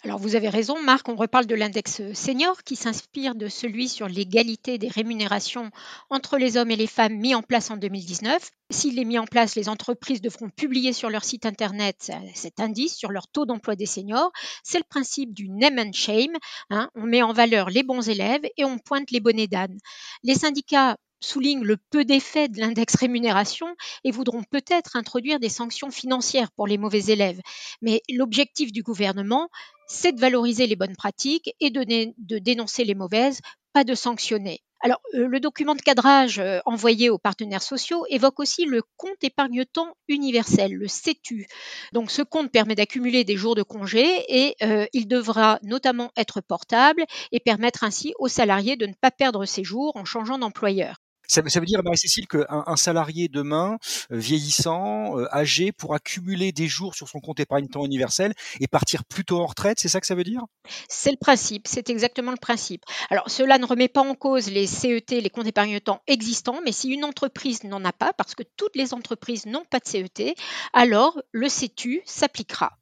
Alors 0.04 0.20
vous 0.20 0.36
avez 0.36 0.50
raison, 0.50 0.82
Marc, 0.82 1.10
on 1.10 1.16
reparle 1.16 1.46
de 1.46 1.56
l'index 1.56 2.14
senior 2.14 2.64
qui 2.64 2.76
s'inspire 2.76 3.36
de 3.36 3.48
celui 3.48 3.90
sur 3.90 4.08
l'égalité 4.08 4.78
des 4.78 4.88
rémunérations 4.88 5.72
entre 6.10 6.38
les 6.38 6.56
hommes 6.56 6.72
et 6.72 6.76
les 6.76 6.88
femmes 6.88 7.18
mis 7.18 7.36
en 7.36 7.42
place 7.42 7.70
en 7.70 7.78
2019. 7.78 8.52
S'il 8.70 9.00
est 9.00 9.06
mis 9.06 9.18
en 9.18 9.26
place, 9.26 9.56
les 9.56 9.70
entreprises 9.70 10.22
devront 10.22 10.50
publier 10.50 10.94
sur 10.94 11.10
leur 11.10 11.24
site 11.24 11.46
internet 11.46 12.12
cet 12.34 12.60
indice 12.60 12.96
sur 12.96 13.12
leur 13.12 13.28
taux 13.28 13.46
d'emploi 13.46 13.76
des 13.76 13.86
seniors. 13.86 14.32
C'est 14.64 14.78
le 14.78 14.86
principe 14.88 15.34
du 15.34 15.50
name 15.50 15.80
and 15.80 15.94
shame. 15.94 16.36
Hein. 16.70 16.90
On 16.96 17.04
met 17.04 17.22
en 17.22 17.34
valeur 17.34 17.70
les 17.70 17.84
bons 17.84 18.08
élèves 18.08 18.46
et 18.58 18.66
on 18.66 18.78
pointe 18.78 19.12
les 19.12 19.20
bonnets 19.20 19.48
d'âne. 19.48 19.78
Les 20.24 20.36
syndicats 20.36 20.98
soulignent 21.20 21.64
le 21.64 21.78
peu 21.78 22.06
d'effet 22.06 22.48
de 22.48 22.60
l'index 22.60 22.96
rémunération 22.96 23.68
et 24.04 24.12
voudront 24.12 24.44
peut-être 24.44 24.96
introduire 24.96 25.40
des 25.40 25.50
sanctions 25.50 25.92
financières 25.92 26.52
pour 26.52 26.68
les 26.68 26.78
mauvais 26.78 27.06
élèves. 27.08 27.42
Mais 27.82 28.02
l'objectif 28.10 28.72
du 28.72 28.84
gouvernement, 28.84 29.50
c'est 29.88 30.12
de 30.12 30.20
valoriser 30.20 30.68
les 30.68 30.76
bonnes 30.76 30.96
pratiques 30.96 31.56
et 31.60 31.70
de, 31.70 32.40
dénoncer 32.40 32.84
les 32.84 32.96
mauvaises, 32.96 33.42
pas 33.74 33.84
de 33.84 33.96
sanctionner. 33.96 34.62
Alors, 34.82 35.02
euh, 35.16 35.28
le 35.28 35.40
document 35.40 35.74
de 35.74 35.82
cadrage 35.82 36.38
euh, 36.38 36.60
envoyé 36.66 37.10
aux 37.10 37.18
partenaires 37.18 37.64
sociaux 37.64 38.06
évoque 38.10 38.40
aussi 38.40 38.66
le 38.66 38.84
compte 38.96 39.24
épargne-temps 39.24 39.96
universel, 40.08 40.74
le 40.74 40.88
CETU. 40.88 41.48
Donc, 41.94 42.12
ce 42.12 42.22
compte 42.22 42.52
permet 42.52 42.76
d'accumuler 42.76 43.24
des 43.24 43.38
jours 43.38 43.56
de 43.56 43.64
congé 43.64 44.06
et 44.28 44.56
euh, 44.62 44.86
il 44.94 45.08
devra 45.08 45.58
notamment 45.64 46.12
être 46.16 46.42
portable 46.42 47.06
et 47.32 47.40
permettre 47.40 47.84
ainsi 47.84 48.14
aux 48.20 48.28
salariés 48.28 48.76
de 48.76 48.86
ne 48.86 48.94
pas 48.94 49.10
perdre 49.10 49.46
ses 49.46 49.64
jours 49.64 49.96
en 49.96 50.06
changeant 50.06 50.38
d'employeur. 50.38 50.98
Ça, 51.28 51.42
veut 51.42 51.66
dire, 51.66 51.84
Marie-Cécile, 51.84 52.28
qu'un 52.28 52.46
un 52.50 52.76
salarié 52.78 53.28
demain, 53.28 53.78
euh, 54.12 54.18
vieillissant, 54.18 55.20
euh, 55.20 55.28
âgé, 55.36 55.72
pourra 55.72 56.00
cumuler 56.00 56.52
des 56.52 56.68
jours 56.68 56.96
sur 56.96 57.10
son 57.10 57.20
compte 57.20 57.40
épargne-temps 57.40 57.86
universel 57.86 58.34
et 58.60 58.68
partir 58.68 59.04
plus 59.06 59.26
tôt 59.26 59.42
en 59.42 59.46
retraite, 59.46 59.80
c'est 59.80 59.90
ça 59.90 60.00
que 60.00 60.08
ça 60.08 60.16
veut 60.16 60.24
dire? 60.24 60.42
C'est 60.90 61.12
le 61.12 61.18
principe, 61.18 61.68
c'est 61.68 61.90
exactement 61.90 62.32
le 62.32 62.38
principe. 62.38 62.84
Alors, 63.10 63.30
cela 63.30 63.58
ne 63.58 63.66
remet 63.66 63.90
pas 63.90 64.02
en 64.02 64.16
cause 64.16 64.50
les 64.50 64.68
CET, 64.68 65.06
les 65.10 65.30
comptes 65.30 65.48
épargne-temps 65.48 66.02
existants, 66.08 66.62
mais 66.64 66.72
si 66.72 66.90
une 66.90 67.04
entreprise 67.04 67.64
n'en 67.64 67.84
a 67.84 67.94
pas, 67.94 68.14
parce 68.14 68.36
que 68.36 68.44
toutes 68.56 68.76
les 68.76 68.94
entreprises 68.94 69.46
n'ont 69.46 69.66
pas 69.66 69.80
de 69.80 69.88
CET, 69.88 70.36
alors 70.74 71.22
le 71.32 71.50
CETU 71.50 72.02
s'appliquera. 72.06 72.78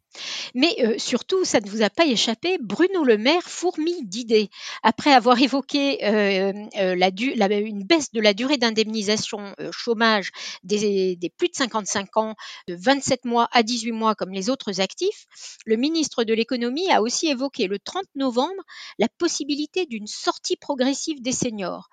Mais 0.53 0.75
euh, 0.79 0.97
surtout, 0.97 1.45
ça 1.45 1.59
ne 1.59 1.69
vous 1.69 1.81
a 1.81 1.89
pas 1.89 2.05
échappé, 2.05 2.57
Bruno 2.61 3.03
Le 3.03 3.17
Maire 3.17 3.43
fourmille 3.43 4.05
d'idées. 4.05 4.49
Après 4.83 5.11
avoir 5.11 5.39
évoqué 5.39 6.03
euh, 6.05 6.53
euh, 6.77 7.59
une 7.65 7.83
baisse 7.83 8.11
de 8.11 8.21
la 8.21 8.33
durée 8.33 8.57
d'indemnisation 8.57 9.55
chômage 9.71 10.31
des, 10.63 11.15
des, 11.15 11.29
plus 11.29 11.49
de 11.49 11.55
55 11.55 12.17
ans 12.17 12.35
de 12.67 12.75
27 12.75 13.25
mois 13.25 13.47
à 13.51 13.63
18 13.63 13.91
mois 13.91 14.15
comme 14.15 14.31
les 14.31 14.49
autres 14.49 14.81
actifs, 14.81 15.25
le 15.65 15.75
ministre 15.75 16.23
de 16.23 16.33
l'économie 16.33 16.91
a 16.91 17.01
aussi 17.01 17.27
évoqué 17.27 17.67
le 17.67 17.79
30 17.79 18.03
novembre 18.15 18.63
la 18.99 19.07
possibilité 19.07 19.85
d'une 19.85 20.07
sortie 20.07 20.57
progressive 20.57 21.21
des 21.21 21.31
seniors. 21.31 21.89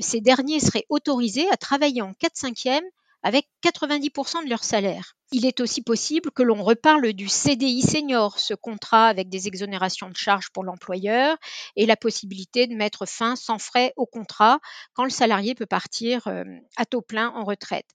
ces 0.00 0.20
derniers 0.20 0.60
seraient 0.60 0.86
autorisés 0.88 1.48
à 1.50 1.56
travailler 1.56 2.02
en 2.02 2.14
4 2.14 2.32
5 2.34 2.66
e 2.66 2.80
avec 3.22 3.46
90% 3.62 4.44
de 4.44 4.50
leur 4.50 4.64
salaire. 4.64 5.16
Il 5.32 5.46
est 5.46 5.60
aussi 5.60 5.80
possible 5.80 6.32
que 6.32 6.42
l'on 6.42 6.62
reparle 6.62 7.12
du 7.12 7.28
CDI 7.28 7.82
senior, 7.82 8.40
ce 8.40 8.52
contrat 8.52 9.06
avec 9.06 9.28
des 9.28 9.46
exonérations 9.46 10.08
de 10.08 10.16
charges 10.16 10.50
pour 10.50 10.64
l'employeur 10.64 11.36
et 11.76 11.86
la 11.86 11.96
possibilité 11.96 12.66
de 12.66 12.74
mettre 12.74 13.06
fin 13.06 13.36
sans 13.36 13.58
frais 13.58 13.92
au 13.96 14.06
contrat 14.06 14.58
quand 14.92 15.04
le 15.04 15.10
salarié 15.10 15.54
peut 15.54 15.66
partir 15.66 16.26
euh, 16.26 16.42
à 16.76 16.84
taux 16.84 17.00
plein 17.00 17.28
en 17.28 17.44
retraite. 17.44 17.86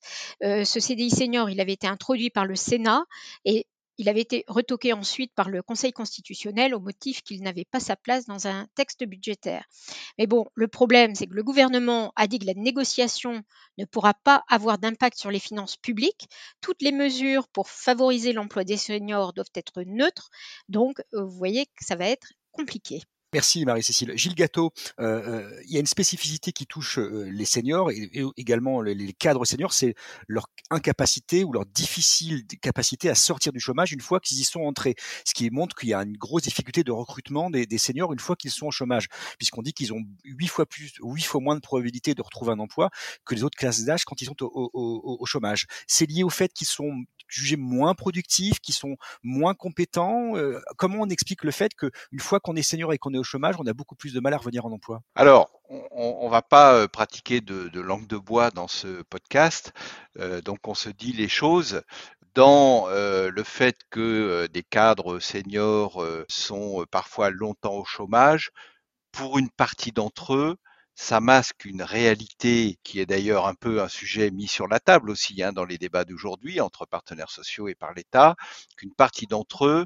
Euh, 0.43 0.63
ce 0.63 0.79
CDI 0.79 1.09
senior, 1.09 1.49
il 1.49 1.59
avait 1.59 1.73
été 1.73 1.87
introduit 1.87 2.29
par 2.29 2.45
le 2.45 2.55
Sénat 2.55 3.03
et 3.43 3.67
il 3.97 4.09
avait 4.09 4.21
été 4.21 4.43
retoqué 4.47 4.93
ensuite 4.93 5.33
par 5.33 5.49
le 5.49 5.61
Conseil 5.61 5.91
constitutionnel 5.91 6.73
au 6.75 6.79
motif 6.79 7.21
qu'il 7.21 7.41
n'avait 7.41 7.65
pas 7.65 7.79
sa 7.79 7.95
place 7.95 8.25
dans 8.25 8.47
un 8.47 8.67
texte 8.75 9.03
budgétaire. 9.05 9.65
Mais 10.17 10.27
bon, 10.27 10.45
le 10.53 10.67
problème, 10.67 11.15
c'est 11.15 11.27
que 11.27 11.33
le 11.33 11.43
gouvernement 11.43 12.11
a 12.15 12.27
dit 12.27 12.39
que 12.39 12.45
la 12.45 12.53
négociation 12.53 13.43
ne 13.77 13.85
pourra 13.85 14.13
pas 14.13 14.43
avoir 14.47 14.77
d'impact 14.77 15.17
sur 15.17 15.31
les 15.31 15.39
finances 15.39 15.77
publiques. 15.77 16.27
Toutes 16.61 16.81
les 16.81 16.91
mesures 16.91 17.47
pour 17.47 17.69
favoriser 17.69 18.33
l'emploi 18.33 18.63
des 18.63 18.77
seniors 18.77 19.33
doivent 19.33 19.47
être 19.55 19.83
neutres. 19.83 20.29
Donc, 20.69 21.01
euh, 21.13 21.23
vous 21.23 21.37
voyez 21.37 21.65
que 21.65 21.85
ça 21.85 21.95
va 21.95 22.07
être 22.07 22.33
compliqué. 22.51 23.01
Merci 23.35 23.65
Marie-Cécile. 23.65 24.13
Gilles 24.15 24.33
Gâteau, 24.33 24.71
euh, 24.97 25.41
euh, 25.43 25.61
il 25.65 25.73
y 25.73 25.75
a 25.75 25.81
une 25.81 25.85
spécificité 25.87 26.53
qui 26.53 26.65
touche 26.65 26.99
euh, 26.99 27.29
les 27.29 27.43
seniors 27.43 27.91
et, 27.91 28.09
également 28.37 28.81
les, 28.81 29.11
cadres 29.11 29.43
seniors, 29.43 29.73
c'est 29.73 29.93
leur 30.29 30.47
incapacité 30.71 31.43
ou 31.43 31.51
leur 31.51 31.65
difficile 31.65 32.47
capacité 32.61 33.09
à 33.09 33.15
sortir 33.15 33.51
du 33.51 33.59
chômage 33.59 33.91
une 33.91 33.99
fois 33.99 34.21
qu'ils 34.21 34.39
y 34.39 34.45
sont 34.45 34.61
entrés. 34.61 34.95
Ce 35.25 35.33
qui 35.33 35.49
montre 35.49 35.75
qu'il 35.75 35.89
y 35.89 35.93
a 35.93 36.01
une 36.01 36.15
grosse 36.15 36.43
difficulté 36.43 36.85
de 36.85 36.93
recrutement 36.93 37.49
des, 37.49 37.77
seniors 37.77 38.13
une 38.13 38.19
fois 38.19 38.37
qu'ils 38.37 38.51
sont 38.51 38.67
au 38.67 38.71
chômage, 38.71 39.07
puisqu'on 39.37 39.63
dit 39.63 39.73
qu'ils 39.73 39.91
ont 39.91 39.99
huit 40.23 40.47
fois 40.47 40.65
plus, 40.65 40.93
huit 41.01 41.25
fois 41.25 41.41
moins 41.41 41.55
de 41.55 41.59
probabilité 41.59 42.13
de 42.13 42.21
retrouver 42.21 42.53
un 42.53 42.59
emploi 42.59 42.89
que 43.25 43.35
les 43.35 43.43
autres 43.43 43.57
classes 43.57 43.83
d'âge 43.83 44.05
quand 44.05 44.21
ils 44.21 44.27
sont 44.27 44.41
au, 44.43 44.71
au 44.73 45.25
chômage. 45.25 45.65
C'est 45.87 46.09
lié 46.09 46.23
au 46.23 46.29
fait 46.29 46.53
qu'ils 46.53 46.67
sont 46.67 47.03
jugés 47.27 47.57
moins 47.57 47.93
productifs, 47.93 48.59
qu'ils 48.59 48.75
sont 48.75 48.95
moins 49.23 49.53
compétents. 49.53 50.33
comment 50.77 50.99
on 51.01 51.09
explique 51.09 51.43
le 51.43 51.51
fait 51.51 51.73
qu'une 51.73 52.19
fois 52.19 52.39
qu'on 52.39 52.55
est 52.55 52.63
senior 52.63 52.93
et 52.93 52.97
qu'on 52.97 53.13
est 53.13 53.17
au 53.17 53.23
chômage, 53.23 53.55
on 53.59 53.65
a 53.67 53.73
beaucoup 53.73 53.95
plus 53.95 54.13
de 54.13 54.19
mal 54.19 54.33
à 54.33 54.37
revenir 54.37 54.65
en 54.65 54.71
emploi? 54.71 55.01
Alors, 55.15 55.49
on 55.69 56.25
ne 56.25 56.29
va 56.29 56.41
pas 56.41 56.73
euh, 56.75 56.87
pratiquer 56.87 57.41
de, 57.41 57.79
langue 57.79 58.07
de 58.07 58.17
bois 58.17 58.51
dans 58.51 58.67
ce 58.67 59.01
podcast, 59.03 59.73
euh, 60.19 60.41
donc 60.41 60.67
on 60.67 60.73
se 60.73 60.89
dit 60.89 61.13
les 61.13 61.29
choses 61.29 61.81
dans 62.33 62.89
euh, 62.89 63.31
le 63.31 63.43
fait 63.43 63.77
que 63.89 64.47
des 64.47 64.63
cadres 64.63 65.19
seniors 65.19 66.05
sont 66.27 66.85
parfois 66.91 67.29
longtemps 67.29 67.75
au 67.75 67.85
chômage. 67.85 68.51
Pour 69.11 69.37
une 69.37 69.49
partie 69.49 69.93
d'entre 69.93 70.35
eux, 70.35 70.57
ça 70.95 71.19
masque 71.19 71.65
une 71.65 71.83
réalité 71.83 72.79
qui 72.83 72.99
est 72.99 73.05
d'ailleurs 73.05 73.47
un 73.47 73.53
peu 73.53 73.81
un 73.81 73.87
sujet 73.89 74.31
mis 74.31 74.47
sur 74.47 74.67
la 74.67 74.79
table 74.79 75.09
aussi 75.09 75.43
hein, 75.43 75.53
dans 75.53 75.65
les 75.65 75.77
débats 75.77 76.05
d'aujourd'hui 76.05 76.61
entre 76.61 76.85
partenaires 76.85 77.29
sociaux 77.29 77.67
et 77.67 77.75
par 77.75 77.93
l'État, 77.93 78.35
qu'une 78.77 78.93
partie 78.95 79.27
d'entre 79.27 79.65
eux 79.65 79.85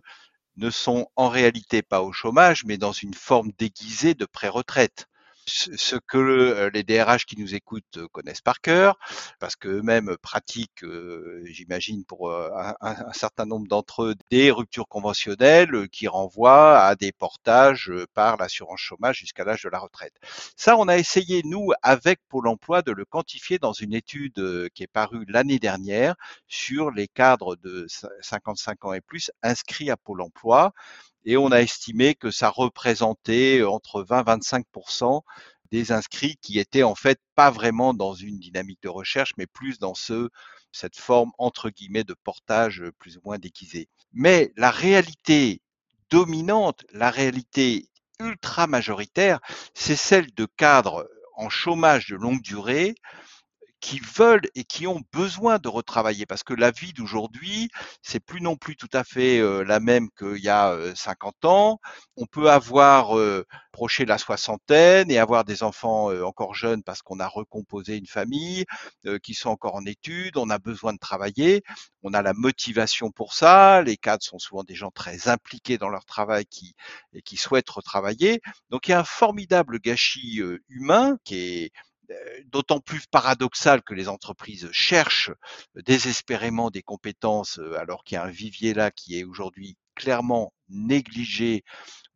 ne 0.58 0.70
sont 0.70 1.08
en 1.16 1.30
réalité 1.30 1.82
pas 1.82 2.02
au 2.02 2.12
chômage, 2.12 2.64
mais 2.66 2.78
dans 2.78 2.92
une 2.92 3.14
forme 3.14 3.52
déguisée 3.58 4.14
de 4.14 4.26
pré-retraite 4.26 5.08
ce 5.46 5.96
que 5.96 6.18
euh, 6.18 6.70
les 6.74 6.84
DRH 6.84 7.26
qui 7.26 7.40
nous 7.40 7.56
écoutent 7.56 7.98
euh, 7.98 8.08
connaissent 8.12 8.42
par 8.42 8.62
cœur, 8.62 8.98
parce 9.40 9.56
qu'eux-mêmes 9.56 10.18
pratiquent, 10.22 10.84
euh, 10.84 11.42
j'imagine, 11.46 12.06
pour 12.06 12.32
un, 12.32 12.76
certain 13.14 13.46
nombre 13.46 13.68
d'entre 13.68 14.04
eux, 14.04 14.16
des 14.32 14.52
ruptures 14.52 14.88
conventionnelles 14.88 15.90
qui 15.90 16.08
renvoient 16.08 16.80
à 16.80 16.96
des 16.96 17.12
portages 17.12 17.92
par 18.14 18.38
l'assurance 18.38 18.80
chômage 18.80 19.18
jusqu'à 19.18 19.44
l'âge 19.44 19.64
de 19.64 19.70
la 19.70 19.80
retraite. 19.80 20.14
Ça, 20.56 20.78
on 20.78 20.88
a 20.88 20.98
essayé, 20.98 21.42
nous, 21.46 21.72
avec 21.82 22.20
Pôle 22.30 22.48
emploi, 22.48 22.82
de 22.82 22.92
le 22.92 23.06
quantifier 23.06 23.60
dans 23.60 23.74
une 23.74 23.94
étude 23.94 24.70
qui 24.74 24.84
est 24.84 24.88
parue 24.88 25.26
l'année 25.28 25.60
dernière 25.60 26.16
sur 26.48 26.92
les 26.92 27.08
cadres 27.08 27.56
de 27.56 27.88
55 28.22 28.86
ans 28.86 28.94
et 28.94 29.02
plus 29.02 29.32
inscrits 29.44 29.90
à 29.90 29.98
Pôle 29.98 30.22
emploi 30.22 30.74
et 31.26 31.38
on 31.38 31.52
a 31.52 31.62
estimé 31.62 32.16
que 32.16 32.32
ça 32.32 32.50
représentait 32.50 33.64
entre 33.64 34.04
20 34.04 34.24
25% 34.24 35.22
des 35.72 35.92
inscrits 35.92 36.38
qui 36.42 36.60
étaient 36.60 36.84
en 36.84 36.96
fait 36.96 37.20
pas 37.36 37.52
vraiment 37.52 37.94
dans 37.94 38.14
une 38.14 38.40
dynamique 38.40 38.82
de 38.82 38.90
recherche, 38.90 39.34
mais 39.38 39.48
plus 39.48 39.80
dans 39.80 39.94
ce, 39.94 40.30
cette 40.72 40.98
forme 40.98 41.32
entre 41.38 41.70
guillemets 41.70 42.04
de 42.04 42.16
portage 42.24 42.84
plus 42.98 43.18
ou 43.18 43.22
moins 43.24 43.38
déguisé. 43.38 43.88
Mais 44.14 44.52
la 44.56 44.72
réalité 44.72 45.62
dominante, 46.10 46.86
la 46.92 47.12
réalité 47.12 47.88
ultra 48.20 48.68
majoritaire, 48.68 49.40
c'est 49.74 49.96
celle 49.96 50.34
de 50.34 50.46
cadres 50.58 51.08
en 51.36 51.50
chômage 51.50 52.08
de 52.08 52.16
longue 52.16 52.42
durée 52.42 52.96
qui 53.80 54.00
veulent 54.00 54.48
et 54.56 54.64
qui 54.64 54.88
ont 54.88 55.02
besoin 55.14 55.58
de 55.60 55.68
retravailler 55.68 56.26
parce 56.26 56.44
que 56.44 56.54
la 56.54 56.72
vie 56.72 56.94
d'aujourd'hui, 56.94 57.70
c'est 58.02 58.20
plus 58.20 58.42
non 58.42 58.56
plus 58.56 58.76
tout 58.76 58.90
à 58.94 59.04
fait 59.04 59.42
la 59.64 59.80
même 59.80 60.10
qu'il 60.18 60.38
y 60.38 60.50
a 60.50 60.76
50 60.96 61.46
ans. 61.46 61.80
On 62.18 62.26
peut 62.26 62.50
avoir 62.52 63.18
approché 63.74 64.06
la 64.06 64.18
soixantaine 64.18 65.10
et 65.12 65.18
avoir 65.18 65.46
des 65.46 65.64
enfants 65.64 66.12
encore 66.24 66.54
jeunes 66.56 66.84
parce 66.84 67.02
qu'on 67.02 67.20
a 67.20 67.28
recomposé 67.28 67.98
une 67.98 68.08
famille, 68.08 68.66
qui 69.24 69.34
sont 69.34 69.50
encore 69.50 69.76
en 69.76 69.86
études, 69.86 70.38
on 70.38 70.50
a 70.50 70.60
besoin 70.60 70.94
de 70.94 71.00
travailler, 71.00 71.64
on 72.04 72.14
a 72.14 72.22
la 72.22 72.34
motivation 72.34 73.12
pour 73.12 73.34
ça, 73.34 73.82
les 73.82 73.98
cadres 73.98 74.24
sont 74.24 74.40
souvent 74.40 74.64
des 74.64 74.76
gens 74.76 74.92
très 74.92 75.28
impliqués 75.30 75.78
dans 75.78 75.90
leur 75.90 76.06
travail 76.06 76.46
qui, 76.46 76.76
et 77.14 77.22
qui 77.22 77.38
souhaitent 77.38 77.70
retravailler. 77.70 78.42
Donc 78.70 78.88
il 78.88 78.92
y 78.92 78.94
a 78.94 79.00
un 79.00 79.04
formidable 79.04 79.80
gâchis 79.80 80.42
humain 80.68 81.18
qui 81.24 81.36
est 81.36 81.66
euh, 81.66 81.89
d'autant 82.46 82.80
plus 82.80 83.06
paradoxal 83.08 83.82
que 83.84 83.94
les 83.94 84.08
entreprises 84.08 84.70
cherchent 84.72 85.32
désespérément 85.76 86.70
des 86.70 86.82
compétences 86.82 87.60
euh, 87.60 87.80
alors 87.80 88.04
qu'il 88.04 88.16
y 88.16 88.18
a 88.18 88.24
un 88.24 88.32
vivier 88.32 88.74
là 88.74 88.92
qui 88.92 89.20
est 89.20 89.24
aujourd'hui 89.24 89.78
clairement 89.96 90.54
négligé 90.70 91.64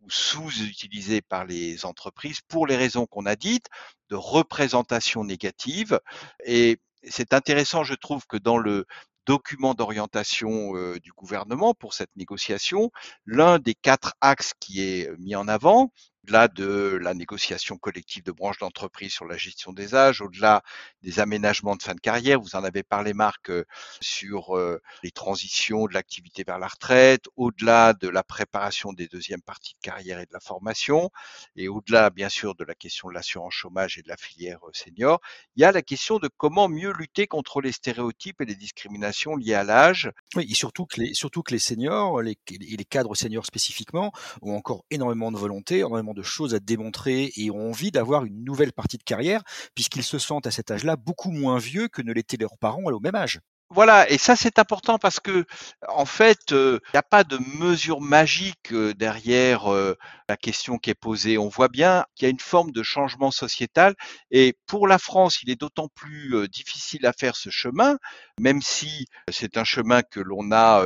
ou 0.02 0.10
sous-utilisé 0.10 1.22
par 1.22 1.46
les 1.46 1.86
entreprises 1.86 2.42
pour 2.48 2.68
les 2.68 2.76
raisons 2.76 3.06
qu'on 3.06 3.26
a 3.26 3.36
dites, 3.36 3.68
de 4.10 4.16
représentation 4.16 5.24
négative. 5.24 6.00
Et 6.46 6.80
c'est 7.04 7.34
intéressant, 7.34 7.84
je 7.84 7.94
trouve, 7.94 8.26
que 8.28 8.38
dans 8.38 8.58
le 8.58 8.86
document 9.26 9.74
d'orientation 9.74 10.76
euh, 10.76 11.00
du 11.00 11.12
gouvernement 11.14 11.74
pour 11.74 11.94
cette 11.94 12.14
négociation, 12.16 12.92
l'un 13.26 13.60
des 13.60 13.74
quatre 13.74 14.14
axes 14.22 14.54
qui 14.60 14.82
est 14.82 15.10
mis 15.18 15.36
en 15.36 15.48
avant, 15.48 15.92
au-delà 16.24 16.48
de 16.48 16.98
la 17.02 17.14
négociation 17.14 17.78
collective 17.78 18.24
de 18.24 18.32
branches 18.32 18.60
d'entreprise 18.60 19.12
sur 19.12 19.26
la 19.26 19.36
gestion 19.36 19.74
des 19.74 19.94
âges, 19.94 20.22
au-delà 20.22 20.64
des 21.02 21.20
aménagements 21.20 21.76
de 21.76 21.84
fin 21.84 21.96
de 21.96 22.00
carrière. 22.00 22.40
Vous 22.40 22.56
en 22.56 22.64
avez 22.64 22.82
parlé, 22.82 23.14
Marc, 23.14 23.50
euh, 23.50 23.66
sur 24.00 24.58
euh, 24.58 24.82
les 25.04 25.12
transitions 25.12 25.86
de 25.86 25.94
l'activité 25.94 26.44
vers 26.46 26.60
la 26.60 26.68
retraite, 26.68 27.26
au-delà 27.36 27.94
de 27.94 28.08
la 28.08 28.24
préparation 28.24 28.94
des 28.94 29.08
deuxièmes 29.08 29.42
parties 29.42 29.74
de 29.74 29.82
carrière 29.82 30.20
et 30.20 30.26
de 30.26 30.34
la 30.34 30.40
formation, 30.40 31.10
et 31.58 31.68
au-delà, 31.68 32.10
bien 32.10 32.30
sûr, 32.30 32.56
de 32.56 32.64
la 32.64 32.76
question 32.76 33.10
de 33.10 33.14
l'assurance 33.14 33.54
chômage 33.54 33.98
et 33.98 34.02
de 34.02 34.08
la 34.08 34.18
filière 34.18 34.60
euh, 34.66 34.72
senior, 34.74 35.20
il 35.58 35.62
y 35.62 35.66
a 35.66 35.74
la 35.74 35.82
question 35.82 36.20
de 36.20 36.30
comment 36.38 36.70
mieux 36.70 36.94
lutter 36.94 37.28
contre 37.28 37.60
les 37.60 37.74
stéréotypes 37.74 38.40
et 38.40 38.46
les 38.46 38.56
discriminations 38.56 39.36
liées 39.36 39.56
à 39.56 39.64
l'âge. 39.64 40.10
Oui, 40.36 40.48
et 40.50 40.56
surtout 40.56 40.86
que 40.86 41.02
les, 41.02 41.60
seniors, 41.60 42.22
les, 42.22 42.38
les 42.50 42.86
cadres 42.86 43.16
seniors 43.16 43.46
spécifiquement, 43.46 44.14
ont 44.42 44.56
encore 44.56 44.86
énormément 44.90 45.32
de 45.32 45.38
volonté, 45.38 45.80
énormément 45.80 46.13
de 46.14 46.24
choses 46.24 46.56
à 46.56 46.60
démontrer 46.60 47.32
et 47.36 47.52
ont 47.52 47.70
envie 47.70 47.92
d'avoir 47.92 48.26
une 48.26 48.44
nouvelle 48.44 48.74
partie 48.74 48.98
de 48.98 49.04
carrière, 49.04 49.44
puisqu'ils 49.76 50.04
se 50.04 50.20
sentent 50.20 50.48
à 50.48 50.52
cet 50.52 50.72
âge-là 50.72 50.96
beaucoup 50.96 51.32
moins 51.32 51.58
vieux 51.58 51.88
que 51.88 52.02
ne 52.02 52.14
l'étaient 52.14 52.38
leurs 52.38 52.58
parents 52.60 52.84
au 52.84 53.00
même 53.00 53.16
âge. 53.16 53.40
Voilà, 53.74 54.08
et 54.12 54.20
ça 54.20 54.36
c'est 54.36 54.60
important 54.60 55.00
parce 55.00 55.20
que 55.20 55.46
en 55.88 56.06
fait, 56.06 56.38
il 56.52 56.56
euh, 56.56 56.80
n'y 56.94 57.00
a 57.00 57.04
pas 57.04 57.24
de 57.24 57.40
mesure 57.58 58.02
magique 58.02 58.72
euh, 58.72 58.94
derrière 58.94 59.74
euh, 59.74 59.96
la 60.30 60.38
question 60.38 60.78
qui 60.78 60.92
est 60.92 60.96
posée. 60.96 61.40
On 61.40 61.50
voit 61.50 61.70
bien 61.70 62.06
qu'il 62.14 62.28
y 62.28 62.28
a 62.28 62.30
une 62.30 62.40
forme 62.40 62.70
de 62.70 62.84
changement 62.84 63.32
sociétal, 63.32 63.96
et 64.30 64.56
pour 64.68 64.88
la 64.88 65.00
France, 65.00 65.42
il 65.42 65.50
est 65.50 65.60
d'autant 65.60 65.88
plus 65.96 66.48
difficile 66.50 67.08
à 67.08 67.14
faire 67.14 67.36
ce 67.36 67.50
chemin, 67.50 67.98
même 68.40 68.62
si 68.62 69.08
c'est 69.32 69.58
un 69.58 69.64
chemin 69.64 70.04
que 70.04 70.20
l'on 70.20 70.52
a 70.52 70.86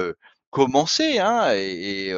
commencé, 0.50 1.20
hein, 1.20 1.52
et, 1.54 2.14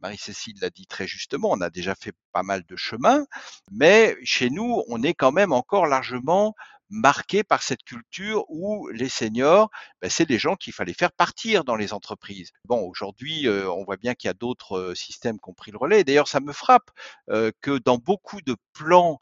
Marie-Cécile 0.00 0.56
l'a 0.60 0.70
dit 0.70 0.86
très 0.86 1.06
justement, 1.06 1.50
on 1.50 1.60
a 1.60 1.70
déjà 1.70 1.94
fait 1.94 2.12
pas 2.32 2.42
mal 2.42 2.62
de 2.68 2.76
chemin, 2.76 3.26
mais 3.72 4.16
chez 4.22 4.50
nous, 4.50 4.82
on 4.88 5.02
est 5.02 5.14
quand 5.14 5.32
même 5.32 5.52
encore 5.52 5.86
largement 5.86 6.54
marqué 6.90 7.44
par 7.44 7.62
cette 7.62 7.82
culture 7.82 8.44
où 8.48 8.88
les 8.88 9.08
seniors, 9.08 9.70
ben, 10.00 10.10
c'est 10.10 10.26
des 10.26 10.38
gens 10.38 10.56
qu'il 10.56 10.72
fallait 10.72 10.94
faire 10.94 11.12
partir 11.12 11.64
dans 11.64 11.76
les 11.76 11.92
entreprises. 11.92 12.50
Bon, 12.64 12.80
aujourd'hui, 12.88 13.46
euh, 13.46 13.70
on 13.70 13.84
voit 13.84 13.96
bien 13.96 14.14
qu'il 14.14 14.28
y 14.28 14.30
a 14.30 14.34
d'autres 14.34 14.78
euh, 14.78 14.94
systèmes 14.94 15.38
qui 15.38 15.50
ont 15.50 15.54
pris 15.54 15.70
le 15.70 15.78
relais. 15.78 16.04
D'ailleurs, 16.04 16.28
ça 16.28 16.40
me 16.40 16.52
frappe 16.52 16.90
euh, 17.30 17.50
que 17.60 17.78
dans 17.78 17.98
beaucoup 17.98 18.40
de 18.42 18.56
plans 18.72 19.18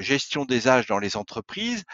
gestion 0.00 0.46
des 0.46 0.66
âges 0.66 0.88
dans 0.88 0.98
les 0.98 1.16
entreprises, 1.16 1.84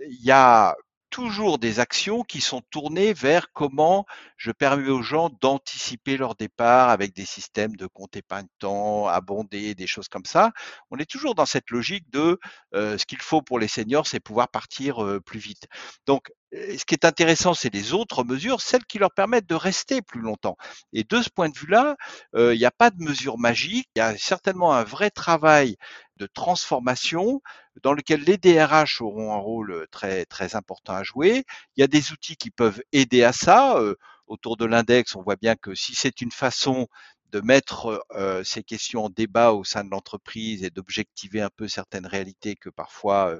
il 0.00 0.24
y 0.24 0.30
a 0.30 0.74
toujours 1.16 1.58
des 1.58 1.80
actions 1.80 2.24
qui 2.24 2.42
sont 2.42 2.60
tournées 2.70 3.14
vers 3.14 3.50
comment 3.54 4.04
je 4.36 4.50
permets 4.50 4.90
aux 4.90 5.00
gens 5.00 5.30
d'anticiper 5.40 6.18
leur 6.18 6.34
départ 6.34 6.90
avec 6.90 7.14
des 7.14 7.24
systèmes 7.24 7.74
de 7.74 7.86
compte 7.86 8.16
épargne-temps, 8.16 9.06
abondés, 9.06 9.74
des 9.74 9.86
choses 9.86 10.08
comme 10.08 10.26
ça. 10.26 10.52
On 10.90 10.98
est 10.98 11.10
toujours 11.10 11.34
dans 11.34 11.46
cette 11.46 11.70
logique 11.70 12.04
de 12.10 12.38
euh, 12.74 12.98
ce 12.98 13.06
qu'il 13.06 13.22
faut 13.22 13.40
pour 13.40 13.58
les 13.58 13.66
seniors, 13.66 14.06
c'est 14.06 14.20
pouvoir 14.20 14.48
partir 14.48 15.02
euh, 15.02 15.18
plus 15.18 15.38
vite. 15.38 15.68
Donc, 16.06 16.30
ce 16.52 16.84
qui 16.84 16.94
est 16.94 17.04
intéressant, 17.04 17.54
c'est 17.54 17.72
les 17.72 17.92
autres 17.92 18.24
mesures, 18.24 18.60
celles 18.60 18.84
qui 18.84 18.98
leur 18.98 19.12
permettent 19.12 19.48
de 19.48 19.54
rester 19.54 20.02
plus 20.02 20.20
longtemps. 20.20 20.56
Et 20.92 21.04
de 21.04 21.22
ce 21.22 21.28
point 21.28 21.48
de 21.48 21.58
vue-là, 21.58 21.96
euh, 22.34 22.54
il 22.54 22.58
n'y 22.58 22.64
a 22.64 22.70
pas 22.70 22.90
de 22.90 23.02
mesure 23.02 23.38
magique. 23.38 23.88
Il 23.96 23.98
y 23.98 24.02
a 24.02 24.16
certainement 24.16 24.74
un 24.74 24.84
vrai 24.84 25.10
travail 25.10 25.76
de 26.16 26.26
transformation 26.26 27.42
dans 27.82 27.92
lequel 27.92 28.22
les 28.22 28.38
DRH 28.38 29.00
auront 29.00 29.32
un 29.34 29.38
rôle 29.38 29.86
très 29.90 30.24
très 30.26 30.56
important 30.56 30.94
à 30.94 31.02
jouer. 31.02 31.44
Il 31.76 31.80
y 31.80 31.84
a 31.84 31.88
des 31.88 32.12
outils 32.12 32.36
qui 32.36 32.50
peuvent 32.50 32.82
aider 32.92 33.22
à 33.22 33.32
ça. 33.32 33.78
Euh, 33.78 33.96
autour 34.26 34.56
de 34.56 34.64
l'index, 34.64 35.14
on 35.14 35.22
voit 35.22 35.36
bien 35.36 35.54
que 35.56 35.74
si 35.74 35.94
c'est 35.94 36.20
une 36.20 36.32
façon 36.32 36.88
de 37.32 37.40
mettre 37.40 38.04
euh, 38.12 38.42
ces 38.44 38.62
questions 38.62 39.04
en 39.04 39.10
débat 39.10 39.52
au 39.52 39.64
sein 39.64 39.84
de 39.84 39.90
l'entreprise 39.90 40.64
et 40.64 40.70
d'objectiver 40.70 41.40
un 41.42 41.50
peu 41.54 41.68
certaines 41.68 42.06
réalités 42.06 42.56
que 42.56 42.70
parfois 42.70 43.38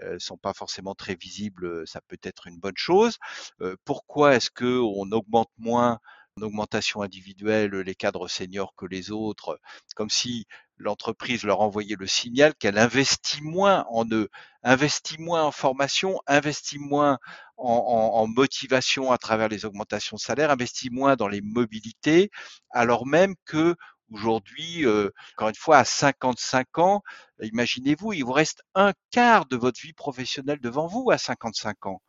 euh, 0.00 0.18
sont 0.18 0.36
pas 0.36 0.52
forcément 0.54 0.94
très 0.94 1.14
visibles, 1.14 1.86
ça 1.86 2.00
peut 2.08 2.18
être 2.22 2.46
une 2.48 2.58
bonne 2.58 2.76
chose. 2.76 3.18
pourquoi 3.84 4.34
est-ce 4.36 4.50
que 4.50 4.78
on 4.80 5.10
augmente 5.12 5.50
moins 5.58 6.00
en 6.38 6.42
augmentation 6.42 7.00
individuelle 7.02 7.74
les 7.76 7.94
cadres 7.94 8.28
seniors 8.28 8.74
que 8.76 8.84
les 8.84 9.10
autres, 9.10 9.58
comme 9.94 10.10
si 10.10 10.46
l'entreprise 10.78 11.44
leur 11.44 11.60
envoyait 11.60 11.96
le 11.98 12.06
signal 12.06 12.54
qu'elle 12.54 12.78
investit 12.78 13.42
moins 13.42 13.86
en 13.90 14.04
eux, 14.10 14.28
investit 14.62 15.20
moins 15.20 15.44
en 15.44 15.52
formation, 15.52 16.20
investit 16.26 16.78
moins 16.78 17.18
en, 17.56 18.26
motivation 18.26 19.12
à 19.12 19.18
travers 19.18 19.48
les 19.48 19.64
augmentations 19.64 20.16
de 20.16 20.20
salaire, 20.20 20.50
investit 20.50 20.90
moins 20.90 21.16
dans 21.16 21.28
les 21.28 21.40
mobilités, 21.40 22.30
alors 22.70 23.06
même 23.06 23.34
que 23.44 23.76
aujourd'hui, 24.12 24.86
euh, 24.86 25.10
encore 25.34 25.48
une 25.48 25.54
fois, 25.54 25.78
à 25.78 25.84
55 25.84 26.78
ans, 26.78 27.02
imaginez-vous, 27.40 28.12
il 28.12 28.24
vous 28.24 28.32
reste 28.32 28.62
un 28.74 28.92
quart 29.10 29.46
de 29.46 29.56
votre 29.56 29.80
vie 29.80 29.92
professionnelle 29.92 30.60
devant 30.60 30.86
vous 30.86 31.10
à 31.10 31.18
55 31.18 31.86
ans. 31.86 32.02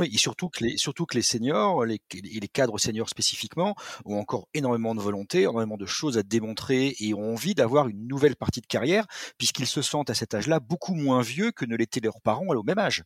Oui, 0.00 0.10
et 0.12 0.18
surtout 0.18 0.48
que 0.48 0.64
les, 0.64 0.76
surtout 0.76 1.06
que 1.06 1.14
les 1.14 1.22
seniors, 1.22 1.84
les, 1.84 2.00
et 2.12 2.40
les 2.40 2.48
cadres 2.48 2.78
seniors 2.78 3.08
spécifiquement, 3.08 3.76
ont 4.04 4.18
encore 4.18 4.48
énormément 4.52 4.94
de 4.94 5.00
volonté, 5.00 5.42
énormément 5.42 5.76
de 5.76 5.86
choses 5.86 6.18
à 6.18 6.24
démontrer 6.24 6.96
et 6.98 7.14
ont 7.14 7.32
envie 7.32 7.54
d'avoir 7.54 7.86
une 7.88 8.08
nouvelle 8.08 8.34
partie 8.34 8.60
de 8.60 8.66
carrière, 8.66 9.06
puisqu'ils 9.38 9.68
se 9.68 9.82
sentent 9.82 10.10
à 10.10 10.14
cet 10.14 10.34
âge-là 10.34 10.58
beaucoup 10.58 10.94
moins 10.94 11.22
vieux 11.22 11.52
que 11.52 11.64
ne 11.64 11.76
l'étaient 11.76 12.00
leurs 12.00 12.20
parents 12.22 12.46
au 12.48 12.62
même 12.64 12.78
âge. 12.78 13.04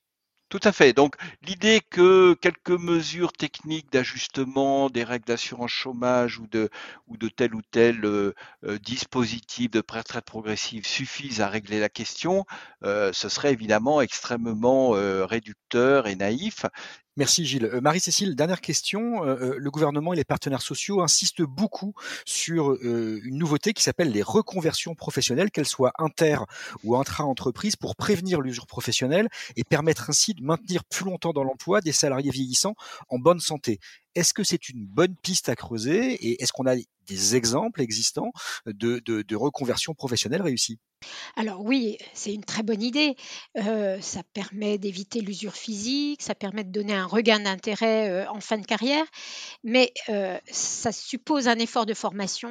Tout 0.48 0.60
à 0.64 0.72
fait. 0.72 0.94
Donc 0.94 1.14
l'idée 1.42 1.80
que 1.90 2.32
quelques 2.34 2.70
mesures 2.70 3.32
techniques 3.34 3.92
d'ajustement 3.92 4.88
des 4.88 5.04
règles 5.04 5.26
d'assurance 5.26 5.70
chômage 5.70 6.38
ou 6.38 6.46
de, 6.46 6.70
ou 7.06 7.18
de 7.18 7.28
tel 7.28 7.54
ou 7.54 7.60
tel 7.70 8.02
euh, 8.06 8.32
euh, 8.64 8.78
dispositif 8.78 9.70
de 9.70 9.82
retraite 9.86 10.24
progressive 10.24 10.86
suffisent 10.86 11.42
à 11.42 11.48
régler 11.48 11.80
la 11.80 11.90
question, 11.90 12.46
euh, 12.82 13.12
ce 13.12 13.28
serait 13.28 13.52
évidemment 13.52 14.00
extrêmement 14.00 14.90
réducteur 15.26 16.06
et 16.06 16.16
naïf. 16.16 16.64
Merci 17.18 17.44
Gilles. 17.44 17.64
Euh, 17.64 17.80
Marie-Cécile, 17.80 18.36
dernière 18.36 18.60
question. 18.60 19.24
Euh, 19.24 19.34
euh, 19.40 19.54
le 19.58 19.70
gouvernement 19.72 20.12
et 20.12 20.16
les 20.16 20.22
partenaires 20.22 20.62
sociaux 20.62 21.02
insistent 21.02 21.42
beaucoup 21.42 21.92
sur 22.24 22.80
une 22.80 23.36
nouveauté 23.36 23.72
qui 23.72 23.82
s'appelle 23.82 24.12
les 24.12 24.22
reconversions 24.22 24.94
professionnelles, 24.94 25.50
qu'elles 25.50 25.66
soient 25.66 25.90
inter 25.98 26.38
ou 26.84 26.94
intra-entreprises, 26.94 27.74
pour 27.74 27.96
prévenir 27.96 28.40
l'usure 28.40 28.68
professionnelle 28.68 29.28
et 29.56 29.64
permettre 29.64 30.10
ainsi 30.10 30.32
de 30.32 30.44
maintenir 30.44 30.84
plus 30.84 31.06
longtemps 31.06 31.32
dans 31.32 31.42
l'emploi 31.42 31.80
des 31.80 31.90
salariés 31.90 32.30
vieillissants 32.30 32.76
en 33.08 33.18
bonne 33.18 33.40
santé. 33.40 33.80
Est-ce 34.14 34.34
que 34.34 34.44
c'est 34.44 34.68
une 34.68 34.86
bonne 34.86 35.14
piste 35.16 35.48
à 35.48 35.56
creuser 35.56 36.14
et 36.14 36.42
est-ce 36.42 36.52
qu'on 36.52 36.66
a 36.66 36.76
des 37.06 37.36
exemples 37.36 37.80
existants 37.80 38.32
de, 38.66 39.34
reconversion 39.36 39.94
professionnelle 39.94 40.42
réussie? 40.42 40.78
Alors 41.36 41.64
oui, 41.64 41.96
c'est 42.12 42.34
une 42.34 42.44
très 42.44 42.62
bonne 42.62 42.82
idée. 42.82 43.16
ça 43.54 44.22
permet 44.32 44.78
d'éviter 44.78 45.20
l'usure 45.20 45.54
physique, 45.54 46.22
ça 46.22 46.34
permet 46.34 46.64
de 46.64 46.72
donner 46.72 46.94
un 46.94 47.06
regain 47.06 47.40
d'intérêt 47.40 48.26
en 48.26 48.40
fin 48.40 48.58
de 48.58 48.66
carrière, 48.66 49.06
mais 49.62 49.92
ça 50.50 50.92
suppose 50.92 51.48
un 51.48 51.58
effort 51.58 51.86
de 51.86 51.94
formation. 51.94 52.50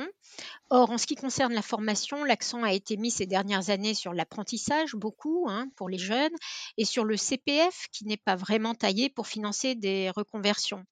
Or, 0.70 0.91
en 0.91 0.98
ce 0.98 1.08
qui 1.08 1.15
concerne 1.15 1.54
la 1.54 1.62
formation, 1.62 2.24
l'accent 2.24 2.63
a 2.63 2.74
été 2.74 2.98
mis 2.98 3.12
ces 3.12 3.26
dernières 3.26 3.70
années 3.70 3.93
sur 3.93 4.13
l'apprentissage, 4.13 4.96
beaucoup 4.96 5.48
hein, 5.50 5.67
pour 5.76 5.89
les 5.89 5.98
jeunes, 5.98 6.36
et 6.78 6.86
sur 6.86 7.06
le 7.06 7.17
CPF, 7.17 7.88
qui 7.91 8.06
n'est 8.06 8.17
pas 8.17 8.36
vraiment 8.36 8.76
taillé 8.76 9.10
pour 9.10 9.28
financer 9.28 9.76
des 9.76 10.10
reconversions. 10.10 10.84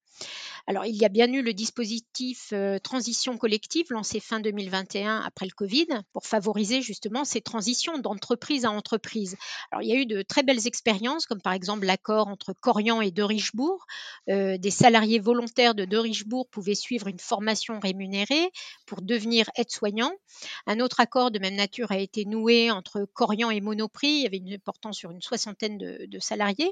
Alors, 0.68 0.86
il 0.86 0.96
y 0.96 1.06
a 1.06 1.10
bien 1.10 1.32
eu 1.32 1.44
le 1.44 1.54
dispositif 1.54 2.50
euh, 2.52 2.80
transition 2.80 3.38
collective 3.38 3.86
lancé 3.92 4.20
fin 4.20 4.40
2021 4.40 5.22
après 5.22 5.46
le 5.46 5.52
Covid 5.52 5.88
pour 6.12 6.26
favoriser 6.26 6.82
justement 6.82 7.24
ces 7.24 7.40
transitions 7.40 8.00
d'entreprise 8.00 8.66
à 8.66 8.72
entreprise. 8.72 9.36
Alors, 9.72 9.84
il 9.84 9.90
y 9.90 9.92
a 9.92 9.96
eu 9.96 10.08
de 10.08 10.24
très 10.24 10.42
belles 10.42 10.66
expériences, 10.66 11.28
comme 11.28 11.42
par 11.42 11.54
exemple 11.54 11.86
l'accord 11.86 12.28
entre 12.28 12.54
Corian 12.54 13.00
et 13.02 13.12
De 13.12 13.22
Richebourg. 13.22 13.86
Euh, 14.30 14.58
des 14.58 14.72
salariés 14.72 15.20
volontaires 15.20 15.76
de 15.76 15.86
De 15.86 15.98
Richebourg 15.98 16.48
pouvaient 16.50 16.74
suivre 16.74 17.08
une 17.08 17.20
formation 17.20 17.80
rémunérée 17.80 18.50
pour 18.88 19.04
devenir 19.04 19.46
aide-soignant. 19.58 20.14
Un 20.66 20.80
autre 20.80 21.00
accord 21.00 21.30
de 21.30 21.38
même 21.38 21.56
nature 21.56 21.92
a 21.92 22.00
été 22.00 22.26
noué 22.26 22.72
entre 22.72 23.08
Corian 23.14 23.52
et 23.52 23.62
Monoprix. 23.62 24.18
Il 24.18 24.24
y 24.24 24.28
avait 24.28 24.38
une 24.38 24.58
portant 24.58 24.94
sur 24.94 25.12
une 25.12 25.22
soixantaine 25.22 25.78
de, 25.78 26.20
salariés. 26.20 26.72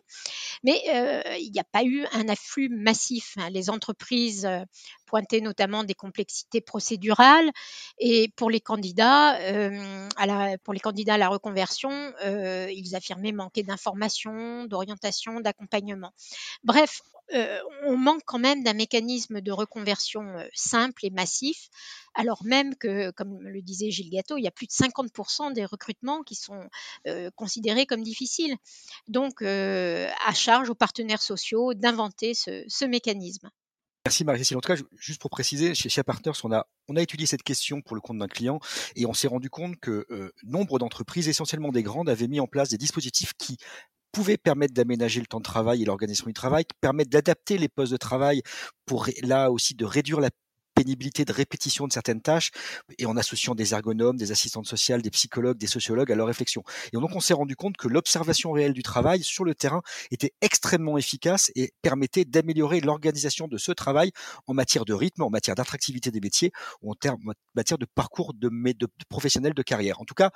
Mais 0.63 0.81
euh, 0.89 1.21
il 1.37 1.51
n'y 1.51 1.59
a 1.59 1.63
pas 1.63 1.83
eu 1.83 2.05
un 2.13 2.27
afflux 2.27 2.69
massif. 2.69 3.32
Les 3.51 3.69
entreprises 3.69 4.47
euh, 5.13 5.19
pointaient 5.23 5.41
notamment 5.41 5.83
des 5.83 5.93
complexités 5.93 6.61
procédurales 6.61 7.51
et 7.99 8.29
pour 8.35 8.49
les 8.49 8.59
candidats, 8.59 9.39
euh, 9.41 10.09
à 10.17 10.25
la, 10.25 10.57
pour 10.57 10.73
les 10.73 10.79
candidats 10.79 11.13
à 11.15 11.17
la 11.17 11.29
reconversion, 11.29 11.91
euh, 12.25 12.67
ils 12.71 12.95
affirmaient 12.95 13.31
manquer 13.31 13.61
d'informations, 13.61 14.65
d'orientation, 14.65 15.39
d'accompagnement. 15.39 16.11
Bref, 16.63 17.01
on 17.85 17.97
manque 17.97 18.21
quand 18.25 18.37
même 18.37 18.63
d'un 18.63 18.73
mécanisme 18.73 19.41
de 19.41 19.51
reconversion 19.51 20.23
simple 20.53 21.05
et 21.05 21.09
massif, 21.09 21.69
alors 22.15 22.43
même 22.43 22.75
que, 22.75 23.11
comme 23.11 23.39
le 23.41 23.61
disait 23.61 23.91
Gilles 23.91 24.11
Gâteau, 24.11 24.37
il 24.37 24.43
y 24.43 24.47
a 24.47 24.51
plus 24.51 24.67
de 24.67 24.73
50% 24.73 25.53
des 25.53 25.65
recrutements 25.65 26.21
qui 26.21 26.35
sont 26.35 26.69
considérés 27.35 27.85
comme 27.85 28.03
difficiles. 28.03 28.55
Donc, 29.07 29.41
à 29.41 30.33
charge 30.33 30.69
aux 30.69 30.75
partenaires 30.75 31.21
sociaux 31.21 31.73
d'inventer 31.73 32.33
ce 32.33 32.85
mécanisme. 32.85 33.49
Merci 34.05 34.25
Marie-Cécile. 34.25 34.57
En 34.57 34.59
tout 34.59 34.73
cas, 34.73 34.81
juste 34.97 35.21
pour 35.21 35.29
préciser, 35.29 35.73
chez 35.75 35.87
Chia 35.87 36.03
Partners, 36.03 36.33
on 36.43 36.51
a, 36.51 36.67
on 36.89 36.97
a 36.97 37.01
étudié 37.01 37.25
cette 37.25 37.43
question 37.43 37.81
pour 37.81 37.95
le 37.95 38.01
compte 38.01 38.17
d'un 38.17 38.27
client 38.27 38.59
et 38.97 39.05
on 39.05 39.13
s'est 39.13 39.29
rendu 39.29 39.49
compte 39.49 39.79
que 39.79 40.05
euh, 40.11 40.29
nombre 40.43 40.77
d'entreprises, 40.77 41.29
essentiellement 41.29 41.71
des 41.71 41.83
grandes, 41.83 42.09
avaient 42.09 42.27
mis 42.27 42.41
en 42.41 42.47
place 42.47 42.67
des 42.67 42.77
dispositifs 42.77 43.31
qui 43.37 43.57
pouvaient 44.11 44.37
permettre 44.37 44.73
d'aménager 44.73 45.21
le 45.21 45.25
temps 45.25 45.39
de 45.39 45.45
travail 45.45 45.83
et 45.83 45.85
l'organisation 45.85 46.27
du 46.27 46.33
travail, 46.33 46.65
qui 46.65 46.75
permettent 46.81 47.09
d'adapter 47.09 47.57
les 47.57 47.69
postes 47.69 47.93
de 47.93 47.97
travail 47.97 48.41
pour 48.85 49.07
là 49.21 49.49
aussi 49.51 49.73
de 49.73 49.85
réduire 49.85 50.19
la 50.19 50.29
pénibilité 50.73 51.25
de 51.25 51.31
répétition 51.31 51.87
de 51.87 51.93
certaines 51.93 52.21
tâches 52.21 52.51
et 52.97 53.05
en 53.05 53.17
associant 53.17 53.55
des 53.55 53.73
ergonomes, 53.73 54.17
des 54.17 54.31
assistantes 54.31 54.67
sociales, 54.67 55.01
des 55.01 55.11
psychologues, 55.11 55.57
des 55.57 55.67
sociologues 55.67 56.11
à 56.11 56.15
leur 56.15 56.27
réflexion. 56.27 56.63
Et 56.91 56.97
donc 56.97 57.15
on 57.15 57.19
s'est 57.19 57.33
rendu 57.33 57.55
compte 57.55 57.77
que 57.77 57.87
l'observation 57.87 58.51
réelle 58.51 58.73
du 58.73 58.83
travail 58.83 59.23
sur 59.23 59.43
le 59.43 59.55
terrain 59.55 59.81
était 60.11 60.33
extrêmement 60.41 60.97
efficace 60.97 61.51
et 61.55 61.73
permettait 61.81 62.25
d'améliorer 62.25 62.81
l'organisation 62.81 63.47
de 63.47 63.57
ce 63.57 63.71
travail 63.71 64.11
en 64.47 64.53
matière 64.53 64.85
de 64.85 64.93
rythme, 64.93 65.23
en 65.23 65.29
matière 65.29 65.55
d'attractivité 65.55 66.11
des 66.11 66.19
métiers 66.19 66.51
ou 66.81 66.91
en, 66.91 66.95
termes, 66.95 67.33
matière 67.55 67.77
de 67.77 67.85
parcours 67.85 68.33
de, 68.33 68.49
de, 68.49 68.73
de 68.73 68.89
professionnels 69.09 69.53
de 69.53 69.61
carrière. 69.61 70.01
En 70.01 70.05
tout 70.05 70.15
cas, 70.15 70.31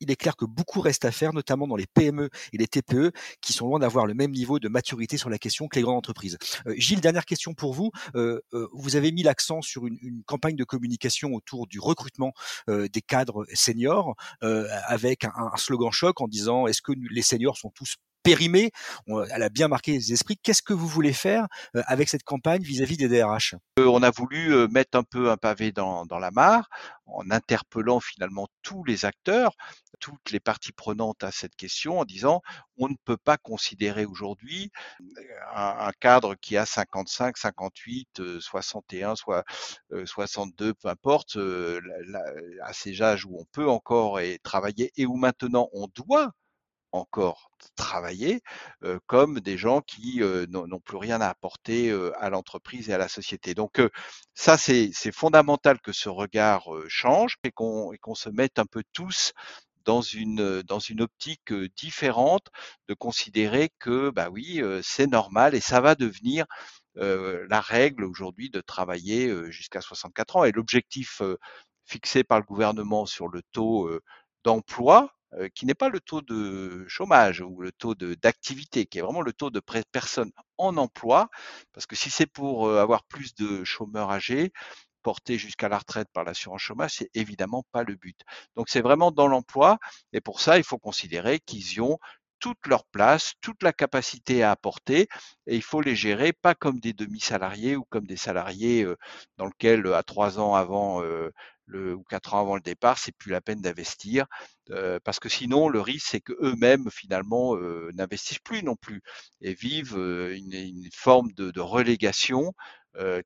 il 0.00 0.10
est 0.10 0.16
clair 0.16 0.36
que 0.36 0.44
beaucoup 0.44 0.80
reste 0.80 1.04
à 1.04 1.12
faire, 1.12 1.32
notamment 1.32 1.66
dans 1.66 1.76
les 1.76 1.86
PME 1.86 2.30
et 2.52 2.58
les 2.58 2.66
TPE, 2.66 3.12
qui 3.40 3.52
sont 3.52 3.66
loin 3.66 3.78
d'avoir 3.78 4.06
le 4.06 4.14
même 4.14 4.30
niveau 4.30 4.58
de 4.58 4.68
maturité 4.68 5.16
sur 5.16 5.30
la 5.30 5.38
question 5.38 5.68
que 5.68 5.76
les 5.76 5.82
grandes 5.82 5.96
entreprises. 5.96 6.38
Euh, 6.66 6.74
Gilles, 6.76 7.00
dernière 7.00 7.24
question 7.24 7.54
pour 7.54 7.72
vous. 7.72 7.90
Euh, 8.14 8.40
euh, 8.52 8.68
vous 8.72 8.96
avez 8.96 9.12
mis 9.12 9.22
l'accent 9.22 9.62
sur 9.62 9.86
une, 9.86 10.22
campagne 10.26 10.56
de 10.56 10.64
communication 10.64 11.34
autour 11.34 11.66
du 11.66 11.78
recrutement 11.78 12.32
des 12.68 13.02
cadres 13.02 13.46
seniors, 13.52 14.14
avec 14.40 15.24
un, 15.24 15.56
slogan 15.56 15.90
choc 15.92 16.20
en 16.20 16.28
disant 16.28 16.66
est-ce 16.66 16.82
que 16.82 16.92
les 17.10 17.22
seniors 17.22 17.56
sont 17.56 17.70
tous 17.70 17.96
périmés? 18.22 18.70
Elle 19.06 19.42
a 19.42 19.48
bien 19.48 19.68
marqué 19.68 19.92
les 19.92 20.12
esprits. 20.12 20.36
Qu'est-ce 20.42 20.62
que 20.62 20.72
vous 20.72 20.86
voulez 20.86 21.12
faire 21.12 21.46
avec 21.74 22.08
cette 22.08 22.22
campagne 22.22 22.62
vis-à-vis 22.62 22.96
-vis 22.96 23.08
des 23.08 23.20
DRH 23.20 23.54
On 23.78 24.02
a 24.02 24.10
voulu 24.10 24.68
mettre 24.68 24.98
un 24.98 25.04
peu 25.04 25.30
un 25.30 25.36
pavé 25.36 25.72
dans 25.72 26.18
la 26.18 26.30
mare 26.30 26.68
en 27.06 27.30
interpellant 27.30 28.00
finalement 28.00 28.48
tous 28.62 28.84
les 28.84 29.04
acteurs 29.04 29.52
toutes 29.98 30.30
les 30.30 30.40
parties 30.40 30.72
prenantes 30.72 31.24
à 31.24 31.30
cette 31.30 31.56
question 31.56 31.98
en 32.00 32.04
disant 32.04 32.42
on 32.78 32.88
ne 32.88 32.94
peut 33.04 33.16
pas 33.16 33.36
considérer 33.36 34.04
aujourd'hui 34.04 34.70
un, 35.54 35.76
un, 35.88 35.92
cadre 36.00 36.34
qui 36.34 36.56
a 36.56 36.66
55, 36.66 37.36
58, 37.36 38.40
61, 38.40 39.16
soit 39.16 39.44
62, 40.04 40.74
peu 40.74 40.88
importe, 40.88 41.36
euh, 41.36 41.80
à 42.62 42.72
ces 42.72 43.02
âges 43.02 43.24
où 43.24 43.38
on 43.38 43.44
peut 43.52 43.68
encore 43.68 44.20
travailler 44.42 44.92
et 44.96 45.06
où 45.06 45.16
maintenant 45.16 45.68
on 45.72 45.88
doit 45.94 46.32
encore 46.96 47.50
travailler 47.76 48.42
euh, 48.84 48.98
comme 49.06 49.40
des 49.40 49.58
gens 49.58 49.80
qui 49.80 50.22
euh, 50.22 50.46
n'ont 50.48 50.80
plus 50.80 50.96
rien 50.96 51.20
à 51.20 51.28
apporter 51.28 51.90
euh, 51.90 52.12
à 52.18 52.30
l'entreprise 52.30 52.88
et 52.88 52.94
à 52.94 52.98
la 52.98 53.08
société. 53.08 53.54
Donc 53.54 53.80
ça, 54.34 54.56
c'est 54.58 54.92
fondamental 55.12 55.80
que 55.80 55.92
ce 55.92 56.08
regard 56.08 56.68
change 56.88 57.36
et 57.44 57.50
qu'on 57.52 57.90
qu 57.90 58.14
se 58.14 58.28
mette 58.30 58.58
un 58.58 58.66
peu 58.66 58.82
tous 58.92 59.32
dans 59.86 60.02
une 60.02 60.62
dans 60.62 60.78
une 60.80 61.00
optique 61.02 61.52
différente 61.76 62.48
de 62.88 62.94
considérer 62.94 63.70
que 63.78 64.10
bah 64.10 64.28
oui 64.30 64.62
c'est 64.82 65.06
normal 65.06 65.54
et 65.54 65.60
ça 65.60 65.80
va 65.80 65.94
devenir 65.94 66.44
euh, 66.98 67.46
la 67.50 67.60
règle 67.60 68.04
aujourd'hui 68.04 68.50
de 68.50 68.60
travailler 68.60 69.32
jusqu'à 69.50 69.80
64 69.80 70.36
ans. 70.36 70.44
Et 70.44 70.52
l'objectif 70.52 71.22
fixé 71.84 72.24
par 72.24 72.38
le 72.38 72.44
gouvernement 72.44 73.06
sur 73.06 73.28
le 73.28 73.42
taux 73.52 73.90
d'emploi 74.44 75.12
qui 75.54 75.66
n'est 75.66 75.74
pas 75.74 75.88
le 75.88 76.00
taux 76.00 76.22
de 76.22 76.84
chômage 76.88 77.40
ou 77.40 77.60
le 77.60 77.72
taux 77.72 77.94
d'activité, 77.94 78.86
qui 78.86 78.98
est 78.98 79.02
vraiment 79.02 79.20
le 79.22 79.32
taux 79.32 79.50
de 79.50 79.60
personnes 79.92 80.30
en 80.56 80.76
emploi, 80.76 81.28
parce 81.72 81.84
que 81.86 81.96
si 81.96 82.10
c'est 82.10 82.26
pour 82.26 82.70
avoir 82.70 83.04
plus 83.04 83.34
de 83.34 83.64
chômeurs 83.64 84.10
âgés, 84.10 84.52
portés 85.06 85.38
jusqu'à 85.38 85.68
la 85.68 85.78
retraite 85.78 86.08
par 86.12 86.24
l'assurance 86.24 86.62
chômage, 86.62 86.94
c'est 86.96 87.10
évidemment 87.14 87.64
pas 87.70 87.84
le 87.84 87.94
but. 87.94 88.18
Donc 88.56 88.68
c'est 88.68 88.80
vraiment 88.80 89.12
dans 89.12 89.28
l'emploi, 89.28 89.78
et 90.12 90.20
pour 90.20 90.40
ça, 90.40 90.58
il 90.58 90.64
faut 90.64 90.78
considérer 90.78 91.38
qu'ils 91.38 91.74
y 91.74 91.80
ont 91.80 91.98
toute 92.40 92.66
leur 92.66 92.84
place, 92.86 93.34
toute 93.40 93.62
la 93.62 93.72
capacité 93.72 94.42
à 94.42 94.50
apporter, 94.50 95.06
et 95.46 95.54
il 95.54 95.62
faut 95.62 95.80
les 95.80 95.94
gérer 95.94 96.32
pas 96.32 96.56
comme 96.56 96.80
des 96.80 96.92
demi-salariés 96.92 97.76
ou 97.76 97.84
comme 97.84 98.06
des 98.06 98.16
salariés 98.16 98.84
dans 99.36 99.46
lequel 99.46 99.86
à 99.94 100.02
trois 100.02 100.40
ans 100.40 100.54
avant 100.56 101.00
le, 101.66 101.94
ou 101.94 102.02
quatre 102.04 102.34
ans 102.34 102.40
avant 102.40 102.54
le 102.54 102.60
départ, 102.60 102.98
c'est 102.98 103.12
plus 103.12 103.30
la 103.30 103.40
peine 103.40 103.60
d'investir, 103.60 104.26
euh, 104.70 104.98
parce 105.04 105.20
que 105.20 105.28
sinon 105.28 105.68
le 105.68 105.80
risque 105.80 106.06
c'est 106.10 106.20
que 106.20 106.32
eux-mêmes 106.40 106.90
finalement 106.90 107.56
euh, 107.56 107.90
n'investissent 107.94 108.38
plus 108.38 108.62
non 108.62 108.76
plus 108.76 109.02
et 109.40 109.54
vivent 109.54 109.96
une, 109.96 110.88
forme 110.92 111.32
de, 111.32 111.60
relégation 111.60 112.46
euh, 112.46 112.52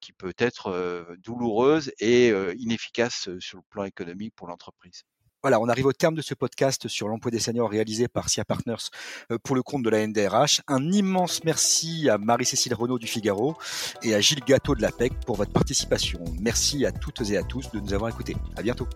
qui 0.01 0.13
peut 0.13 0.35
être 0.39 0.69
euh, 0.69 1.05
douloureuse 1.19 1.93
et 2.01 2.31
euh, 2.31 2.55
inefficace 2.59 3.29
sur 3.39 3.59
le 3.59 3.65
plan 3.71 3.85
économique 3.85 4.35
pour 4.35 4.49
l'entreprise. 4.49 5.03
Voilà, 5.43 5.59
on 5.59 5.69
arrive 5.69 5.87
au 5.87 5.93
terme 5.95 6.15
de 6.15 6.21
ce 6.21 6.35
podcast 6.35 6.87
sur 6.87 7.09
l'emploi 7.09 7.31
des 7.31 7.39
seniors 7.39 7.71
réalisé 7.71 8.09
par 8.09 8.29
SIA 8.29 8.45
Partners 8.45 8.91
pour 9.43 9.57
le 9.57 9.63
compte 9.63 9.83
de 9.83 9.89
la 9.89 10.07
NDRH. 10.07 10.61
Un 10.69 10.93
immense 10.93 11.45
merci 11.45 12.11
à 12.11 12.19
Marie-Cécile 12.19 12.75
Renaud 12.75 12.99
du 12.99 13.07
Figaro 13.07 13.57
et 14.03 14.15
à 14.15 14.21
Gilles 14.21 14.45
Gâteau 14.45 14.75
de 14.75 14.83
l'APEC 14.83 15.15
pour 15.25 15.37
votre 15.37 15.53
participation. 15.53 16.23
Merci 16.39 16.85
à 16.85 16.93
toutes 16.93 17.23
et 17.31 17.39
à 17.39 17.43
tous 17.43 17.71
de 17.71 17.81
nous 17.81 17.95
avoir 17.95 18.11
écoutés. 18.11 18.37
À 18.55 18.63
bientôt. 18.63 18.87